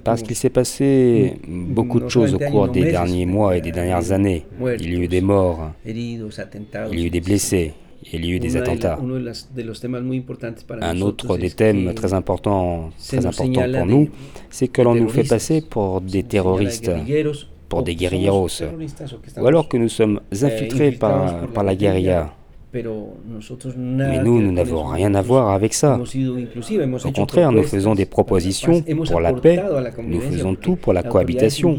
Parce 0.03 0.23
qu'il 0.23 0.35
s'est 0.35 0.49
passé 0.49 1.37
beaucoup 1.47 1.99
de 1.99 2.09
choses 2.09 2.33
au 2.33 2.39
cours 2.39 2.67
des 2.69 2.83
derniers 2.85 3.25
mois 3.25 3.55
et 3.55 3.61
des 3.61 3.71
dernières 3.71 4.11
années. 4.11 4.45
Il 4.79 4.93
y 4.93 4.95
a 4.97 4.99
eu 4.99 5.07
des 5.07 5.21
morts, 5.21 5.71
il 5.85 5.97
y 5.97 7.03
a 7.03 7.05
eu 7.05 7.09
des 7.09 7.21
blessés, 7.21 7.73
il 8.11 8.25
y 8.25 8.31
a 8.31 8.35
eu 8.35 8.39
des 8.39 8.57
attentats. 8.57 8.99
Un 10.81 11.01
autre 11.01 11.37
des 11.37 11.51
thèmes 11.51 11.93
très 11.93 12.13
importants, 12.13 12.89
très 13.07 13.25
importants 13.25 13.71
pour 13.71 13.85
nous, 13.85 14.09
c'est 14.49 14.67
que 14.67 14.81
l'on 14.81 14.95
nous 14.95 15.09
fait 15.09 15.27
passer 15.27 15.61
pour 15.61 16.01
des 16.01 16.23
terroristes 16.23 16.91
pour 17.73 17.81
des 17.81 17.95
guérilleros, 17.95 18.47
ou 19.37 19.47
alors 19.47 19.67
que 19.67 19.77
nous 19.77 19.89
sommes 19.89 20.19
infiltrés 20.31 20.91
par, 20.91 21.47
par 21.47 21.63
la 21.63 21.75
guérilla. 21.75 22.31
Mais 22.73 24.23
nous, 24.23 24.41
nous 24.41 24.51
n'avons 24.51 24.83
rien 24.85 25.13
à 25.13 25.21
voir 25.21 25.49
avec 25.51 25.73
ça. 25.73 25.99
Au 27.05 27.11
contraire, 27.11 27.51
nous 27.51 27.63
faisons 27.63 27.93
des 27.93 28.05
propositions 28.05 28.81
pour 29.05 29.21
la 29.21 29.33
paix, 29.33 29.61
nous 30.07 30.21
faisons 30.21 30.55
tout 30.55 30.75
pour 30.75 30.93
la 30.93 31.03
cohabitation. 31.03 31.77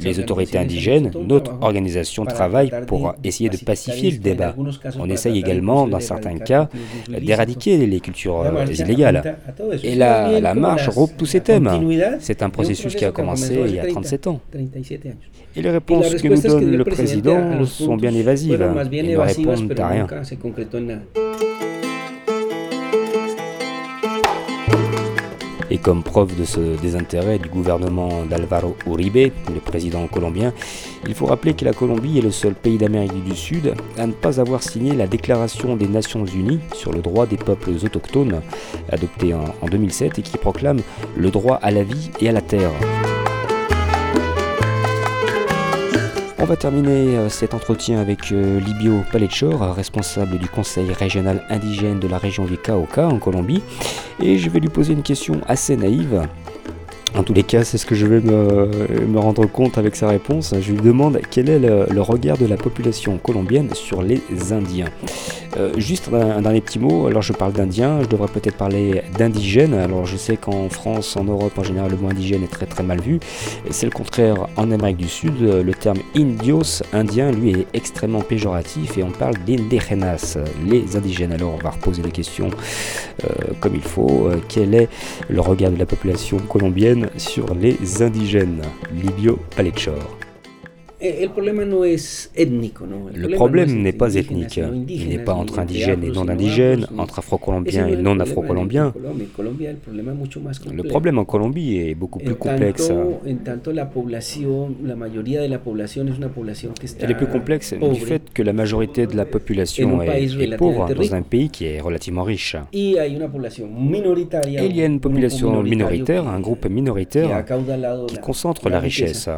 Les 0.00 0.18
autorités 0.18 0.58
indigènes, 0.58 1.12
notre 1.26 1.52
organisation 1.60 2.24
travaille 2.24 2.70
pour 2.86 3.14
essayer 3.22 3.50
de 3.50 3.56
pacifier 3.56 4.10
le 4.10 4.18
débat. 4.18 4.54
On 4.98 5.08
essaye 5.08 5.38
également, 5.38 5.86
dans 5.86 6.00
certains 6.00 6.38
cas, 6.38 6.68
d'éradiquer 7.08 7.76
les 7.86 8.00
cultures 8.00 8.44
illégales. 8.68 9.36
Et 9.82 9.94
la, 9.94 10.40
la 10.40 10.54
marche 10.54 10.88
regroupe 10.88 11.16
tous 11.16 11.26
ces 11.26 11.40
thèmes. 11.40 11.68
C'est 12.18 12.42
un 12.42 12.50
processus 12.50 12.94
qui 12.94 13.04
a 13.04 13.12
commencé 13.12 13.60
il 13.66 13.74
y 13.74 13.78
a 13.78 13.86
37 13.86 14.26
ans. 14.26 14.40
Et 15.54 15.60
les 15.60 15.70
réponses 15.70 16.14
que 16.14 16.28
nous 16.28 16.40
donne 16.40 16.76
le 16.76 16.84
président 16.84 17.64
sont 17.64 17.96
bien 17.96 18.12
évasives. 18.14 18.66
Ils 18.92 19.10
ne 19.12 19.16
répondent 19.18 19.78
à 19.78 19.88
rien. 19.88 20.06
Et 25.70 25.78
comme 25.78 26.02
preuve 26.02 26.38
de 26.38 26.44
ce 26.44 26.60
désintérêt 26.82 27.38
du 27.38 27.48
gouvernement 27.48 28.26
d'Alvaro 28.28 28.76
Uribe, 28.86 29.32
le 29.52 29.60
président 29.60 30.06
colombien, 30.06 30.52
il 31.06 31.14
faut 31.14 31.24
rappeler 31.24 31.54
que 31.54 31.64
la 31.64 31.72
Colombie 31.72 32.18
est 32.18 32.22
le 32.22 32.30
seul 32.30 32.54
pays 32.54 32.76
d'Amérique 32.76 33.24
du 33.24 33.34
Sud 33.34 33.74
à 33.96 34.06
ne 34.06 34.12
pas 34.12 34.38
avoir 34.38 34.62
signé 34.62 34.94
la 34.94 35.06
Déclaration 35.06 35.74
des 35.76 35.88
Nations 35.88 36.26
Unies 36.26 36.60
sur 36.74 36.92
le 36.92 37.00
droit 37.00 37.26
des 37.26 37.38
peuples 37.38 37.70
autochtones, 37.82 38.42
adoptée 38.90 39.32
en, 39.32 39.44
en 39.62 39.66
2007 39.66 40.18
et 40.18 40.22
qui 40.22 40.36
proclame 40.36 40.80
le 41.16 41.30
droit 41.30 41.56
à 41.62 41.70
la 41.70 41.84
vie 41.84 42.10
et 42.20 42.28
à 42.28 42.32
la 42.32 42.42
terre. 42.42 42.70
On 46.42 46.44
va 46.44 46.56
terminer 46.56 47.16
euh, 47.16 47.28
cet 47.28 47.54
entretien 47.54 48.00
avec 48.00 48.32
euh, 48.32 48.58
Libio 48.58 49.04
Palechor, 49.12 49.60
responsable 49.76 50.38
du 50.38 50.48
conseil 50.48 50.92
régional 50.92 51.44
indigène 51.48 52.00
de 52.00 52.08
la 52.08 52.18
région 52.18 52.46
du 52.46 52.58
Cauca 52.58 53.06
en 53.06 53.20
Colombie. 53.20 53.62
Et 54.20 54.38
je 54.38 54.50
vais 54.50 54.58
lui 54.58 54.68
poser 54.68 54.92
une 54.92 55.04
question 55.04 55.40
assez 55.46 55.76
naïve. 55.76 56.26
En 57.14 57.24
tous 57.24 57.34
les 57.34 57.42
cas, 57.42 57.62
c'est 57.62 57.76
ce 57.76 57.84
que 57.84 57.94
je 57.94 58.06
vais 58.06 58.20
me, 58.20 59.18
rendre 59.18 59.46
compte 59.46 59.76
avec 59.76 59.96
sa 59.96 60.08
réponse. 60.08 60.54
Je 60.60 60.72
lui 60.72 60.80
demande 60.80 61.20
quel 61.30 61.50
est 61.50 61.58
le, 61.58 62.00
regard 62.00 62.38
de 62.38 62.46
la 62.46 62.56
population 62.56 63.18
colombienne 63.18 63.74
sur 63.74 64.02
les 64.02 64.20
Indiens. 64.50 64.88
Euh, 65.58 65.72
juste 65.76 66.08
un, 66.12 66.40
dernier 66.40 66.62
petit 66.62 66.78
mot, 66.78 67.06
alors 67.06 67.20
je 67.20 67.34
parle 67.34 67.52
d'Indiens, 67.52 68.02
je 68.02 68.08
devrais 68.08 68.28
peut-être 68.28 68.56
parler 68.56 69.02
d'indigènes. 69.18 69.74
Alors 69.74 70.06
je 70.06 70.16
sais 70.16 70.36
qu'en 70.38 70.70
France, 70.70 71.16
en 71.16 71.24
Europe 71.24 71.52
en 71.58 71.62
général, 71.62 71.90
le 71.90 71.98
mot 71.98 72.08
indigène 72.08 72.42
est 72.42 72.50
très 72.50 72.64
très 72.64 72.82
mal 72.82 73.00
vu. 73.00 73.20
C'est 73.70 73.84
le 73.84 73.92
contraire 73.92 74.46
en 74.56 74.70
Amérique 74.70 74.96
du 74.96 75.08
Sud. 75.08 75.34
Le 75.40 75.74
terme 75.74 75.98
indios, 76.16 76.82
indien, 76.94 77.30
lui 77.30 77.50
est 77.50 77.66
extrêmement 77.74 78.22
péjoratif 78.22 78.96
et 78.96 79.02
on 79.02 79.10
parle 79.10 79.34
d'indigenas, 79.46 80.38
les 80.66 80.96
indigènes. 80.96 81.32
Alors 81.32 81.54
on 81.54 81.62
va 81.62 81.70
reposer 81.70 82.02
les 82.02 82.10
questions 82.10 82.48
euh, 83.24 83.28
comme 83.60 83.74
il 83.74 83.82
faut. 83.82 84.28
Euh, 84.28 84.36
quel 84.48 84.74
est 84.74 84.88
le 85.28 85.40
regard 85.40 85.70
de 85.70 85.78
la 85.78 85.86
population 85.86 86.38
colombienne 86.38 87.01
sur 87.16 87.54
les 87.54 88.02
indigènes 88.02 88.62
Libio 88.92 89.38
Palechor. 89.56 90.21
Le 93.14 93.34
problème 93.34 93.82
n'est 93.82 93.92
pas 93.92 94.14
ethnique. 94.14 94.60
Il 94.88 95.08
n'est 95.08 95.18
pas 95.18 95.34
entre 95.34 95.58
indigènes 95.58 96.04
et 96.04 96.10
non 96.10 96.28
indigènes, 96.28 96.86
entre 96.96 97.18
afro-colombiens 97.18 97.88
et 97.88 97.96
non 97.96 98.20
afro-colombiens. 98.20 98.94
Le 100.72 100.82
problème 100.84 101.18
en 101.18 101.24
Colombie 101.24 101.78
est 101.78 101.94
beaucoup 101.94 102.20
plus 102.20 102.36
complexe. 102.36 102.92
Elle 107.00 107.10
est 107.10 107.14
plus 107.14 107.26
complexe 107.26 107.74
du 107.74 108.00
fait 108.00 108.22
que 108.32 108.42
la 108.42 108.52
majorité 108.52 109.06
de 109.06 109.16
la 109.16 109.24
population 109.24 110.02
est, 110.02 110.24
est 110.40 110.56
pauvre 110.56 110.88
dans 110.94 111.14
un 111.14 111.22
pays 111.22 111.50
qui 111.50 111.64
est 111.66 111.80
relativement 111.80 112.22
riche. 112.22 112.54
Et 112.72 112.90
il 112.90 112.92
y 112.92 112.98
a 114.82 114.84
une 114.86 115.00
population 115.00 115.62
minoritaire, 115.62 116.28
un 116.28 116.40
groupe 116.40 116.66
minoritaire 116.66 117.44
qui 118.06 118.18
concentre 118.18 118.68
la 118.68 118.78
richesse. 118.78 119.28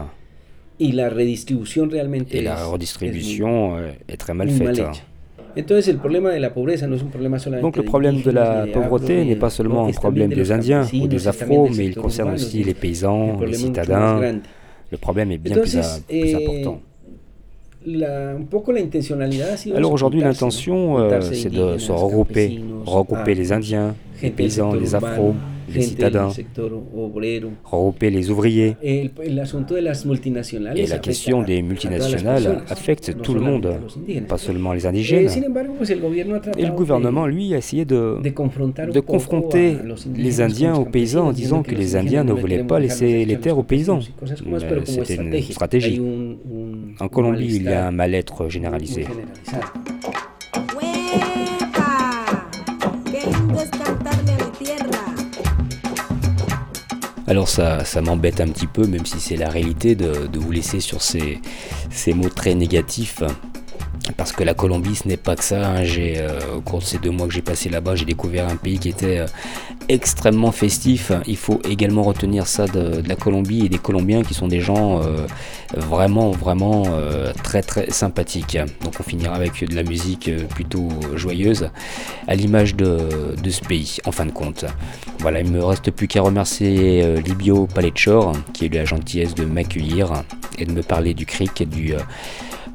Y 0.79 0.93
la 0.93 1.09
redistribución 1.09 1.91
realmente 1.91 2.39
Et 2.39 2.43
la 2.43 2.67
redistribution 2.67 3.79
es, 3.79 3.97
est 4.09 4.17
très 4.17 4.35
mal 4.35 4.51
faite. 4.51 4.83
Mal 4.83 4.93
Entonces 5.57 5.89
el 5.89 5.99
problema 5.99 6.31
de 6.31 6.41
la 6.41 6.53
pobreza 6.53 6.87
no 6.87 6.97
es 6.97 7.03
un 7.03 7.11
problema 7.11 7.39
solamente 7.39 7.63
Donc 7.63 7.77
le 7.77 7.85
problème 7.85 8.23
de 8.23 8.31
la 8.33 8.67
pauvreté 8.73 9.25
n'est 9.25 9.37
pas 9.37 9.51
seulement 9.51 9.87
un 9.87 9.93
problème 9.93 10.33
des 10.33 10.51
Indiens 10.51 10.87
ou 10.93 11.07
des 11.07 11.29
Afros, 11.29 11.69
mais 11.77 11.87
il 11.87 11.95
concerne 11.95 12.35
aussi 12.35 12.65
les 12.65 12.75
paysans, 12.75 13.41
les 13.41 13.55
citadins. 13.55 14.21
Le 14.91 14.99
problème 14.99 15.31
est 15.33 15.39
bien 15.39 15.57
plus, 15.57 15.77
plus 15.77 15.81
eh, 16.11 16.35
important. 16.35 16.81
La, 17.87 18.31
un 18.31 18.43
poco 18.43 18.73
la 18.73 18.81
Alors 19.75 19.93
aujourd'hui 19.93 20.21
l'intention 20.23 20.99
euh, 20.99 21.21
c'est 21.21 21.51
de 21.51 21.77
se 21.79 21.93
regrouper, 21.93 22.61
regrouper 22.87 23.35
les 23.35 23.53
Indiens, 23.53 23.95
les 24.23 24.31
paysans, 24.31 24.73
les 24.73 24.95
Afros, 24.95 25.35
les 25.73 25.83
citadins, 25.83 26.31
regrouper 27.65 28.11
les 28.11 28.31
ouvriers. 28.31 28.77
Et 28.83 29.11
la 30.87 30.99
question 30.99 31.43
des 31.43 31.63
multinationales 31.63 32.63
affecte 32.69 33.21
tout 33.23 33.35
le 33.35 33.41
monde, 33.41 33.75
pas 34.29 34.39
seulement 34.39 34.73
les 34.73 34.87
indigènes. 34.87 35.29
Et 36.57 36.65
le 36.67 36.73
gouvernement, 36.73 37.27
lui, 37.27 37.55
a 37.55 37.59
essayé 37.59 37.85
de, 37.85 38.19
de 38.23 39.01
confronter 39.01 39.77
les 40.15 40.41
Indiens 40.41 40.75
aux 40.75 40.85
paysans 40.85 41.29
en 41.29 41.33
disant 41.33 41.63
que 41.63 41.75
les 41.75 41.97
Indiens 41.97 42.25
ne 42.25 42.33
voulaient 42.33 42.65
pas 42.65 42.79
laisser 42.79 43.25
les 43.25 43.37
terres 43.39 43.59
aux 43.59 43.63
paysans. 43.63 44.01
C'était 44.85 45.15
une 45.17 45.41
stratégie. 45.43 46.01
En 47.01 47.09
Colombie, 47.09 47.57
il 47.57 47.63
y 47.65 47.69
a 47.69 47.89
un 47.89 47.91
mal-être 47.91 48.49
généralisé. 48.49 49.07
Alors 57.27 57.49
ça, 57.49 57.85
ça 57.85 58.03
m'embête 58.03 58.41
un 58.41 58.49
petit 58.49 58.67
peu, 58.67 58.87
même 58.87 59.07
si 59.07 59.19
c'est 59.19 59.37
la 59.37 59.49
réalité, 59.49 59.95
de, 59.95 60.29
vous 60.39 60.53
laisser 60.53 60.81
sur 60.81 61.01
ces 61.03 61.41
mots 62.15 62.29
très 62.29 62.55
négatifs. 62.55 63.23
Parce 64.13 64.33
que 64.33 64.45
la 64.45 64.55
Colombie 64.55 64.95
ce 64.95 65.09
n'est 65.09 65.17
pas 65.17 65.37
que 65.37 65.45
ça. 65.45 65.67
Hein. 65.67 65.85
J'ai, 65.85 66.25
au 66.55 66.61
cours 66.61 66.81
de 66.81 66.85
ces 66.85 66.99
deux 66.99 67.11
mois 67.11 67.27
que 67.27 67.33
j'ai 67.33 67.43
passé 67.43 67.69
là-bas, 67.69 67.95
j'ai 67.95 68.05
découvert 68.05 68.49
un 68.49 68.57
pays 68.57 68.79
qui 68.79 68.89
était 68.89 69.25
extrêmement 69.89 70.53
festif. 70.53 71.13
Il 71.27 71.37
faut 71.37 71.61
également 71.69 72.03
retenir 72.03 72.47
ça 72.47 72.67
de, 72.67 73.03
la 73.07 73.17
Colombie 73.17 73.67
et 73.67 73.69
des 73.69 73.79
Colombiens 73.79 74.23
qui 74.23 74.35
sont 74.35 74.49
des 74.49 74.61
gens 74.61 75.01
vraiment, 75.75 76.31
vraiment 76.31 76.85
très, 77.43 77.63
très 77.63 77.91
sympathiques. 77.91 78.59
Donc 78.83 78.95
on 79.01 79.03
finira 79.03 79.35
avec 79.35 79.65
de 79.65 79.75
la 79.75 79.83
musique 79.83 80.31
plutôt 80.49 80.89
joyeuse, 81.15 81.71
à 82.29 82.35
l'image 82.35 82.75
de, 82.75 83.35
de, 83.43 83.51
ce 83.51 83.61
pays, 83.61 83.99
en 84.05 84.13
fin 84.13 84.27
de 84.27 84.33
compte. 84.33 84.65
Voilà, 85.21 85.41
il 85.41 85.51
me 85.51 85.65
reste 85.65 85.91
plus 85.91 86.09
qu'à 86.09 86.23
remercier 86.23 87.21
Libio 87.23 87.67
Palechor, 87.67 88.33
qui 88.53 88.65
a 88.65 88.67
eu 88.67 88.71
la 88.71 88.85
gentillesse 88.85 89.35
de 89.35 89.45
m'accueillir 89.45 90.25
et 90.59 90.67
de 90.67 90.73
me 90.73 90.83
parler 90.83 91.15
du 91.15 91.27
CRIC 91.27 91.61
et 91.61 91.67
du 91.67 91.95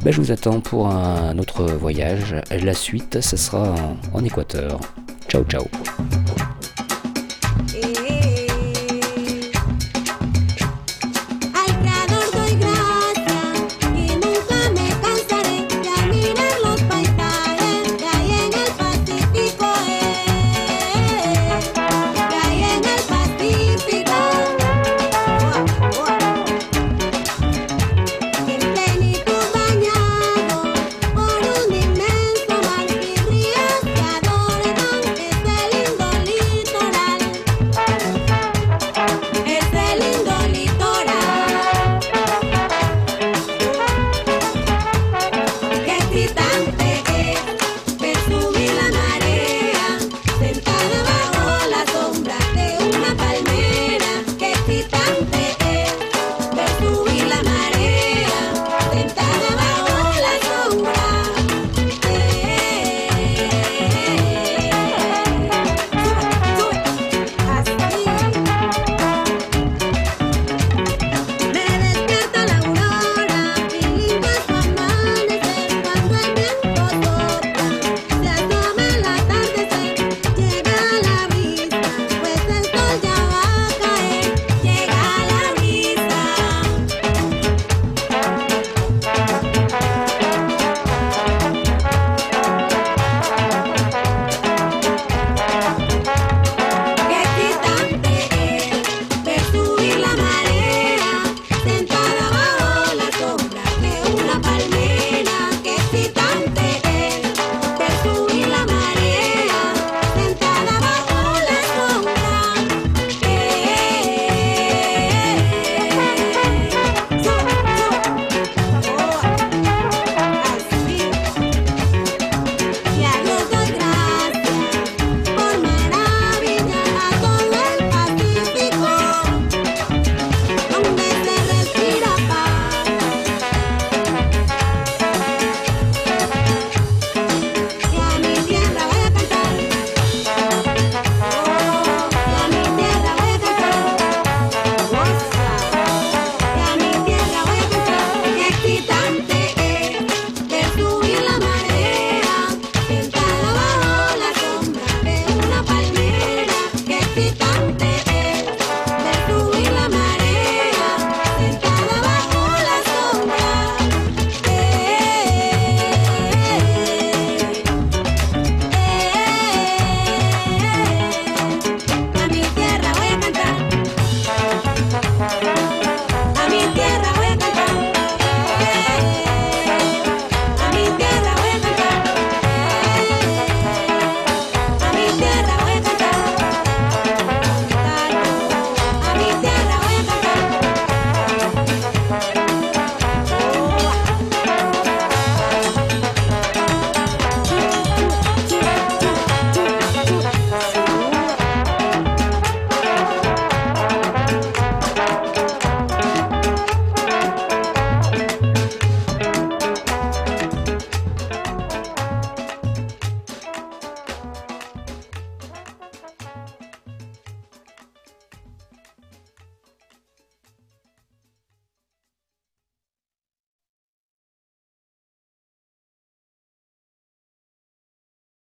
Ben, 0.03 0.11
je 0.11 0.21
vous 0.21 0.31
attends 0.31 0.59
pour 0.59 0.87
un 0.87 1.37
autre 1.37 1.65
voyage. 1.65 2.35
La 2.51 2.73
suite, 2.73 3.21
ce 3.21 3.37
sera 3.37 3.71
en, 3.71 3.97
en 4.13 4.23
Équateur. 4.23 4.79
Ciao, 5.29 5.43
ciao. 5.43 5.65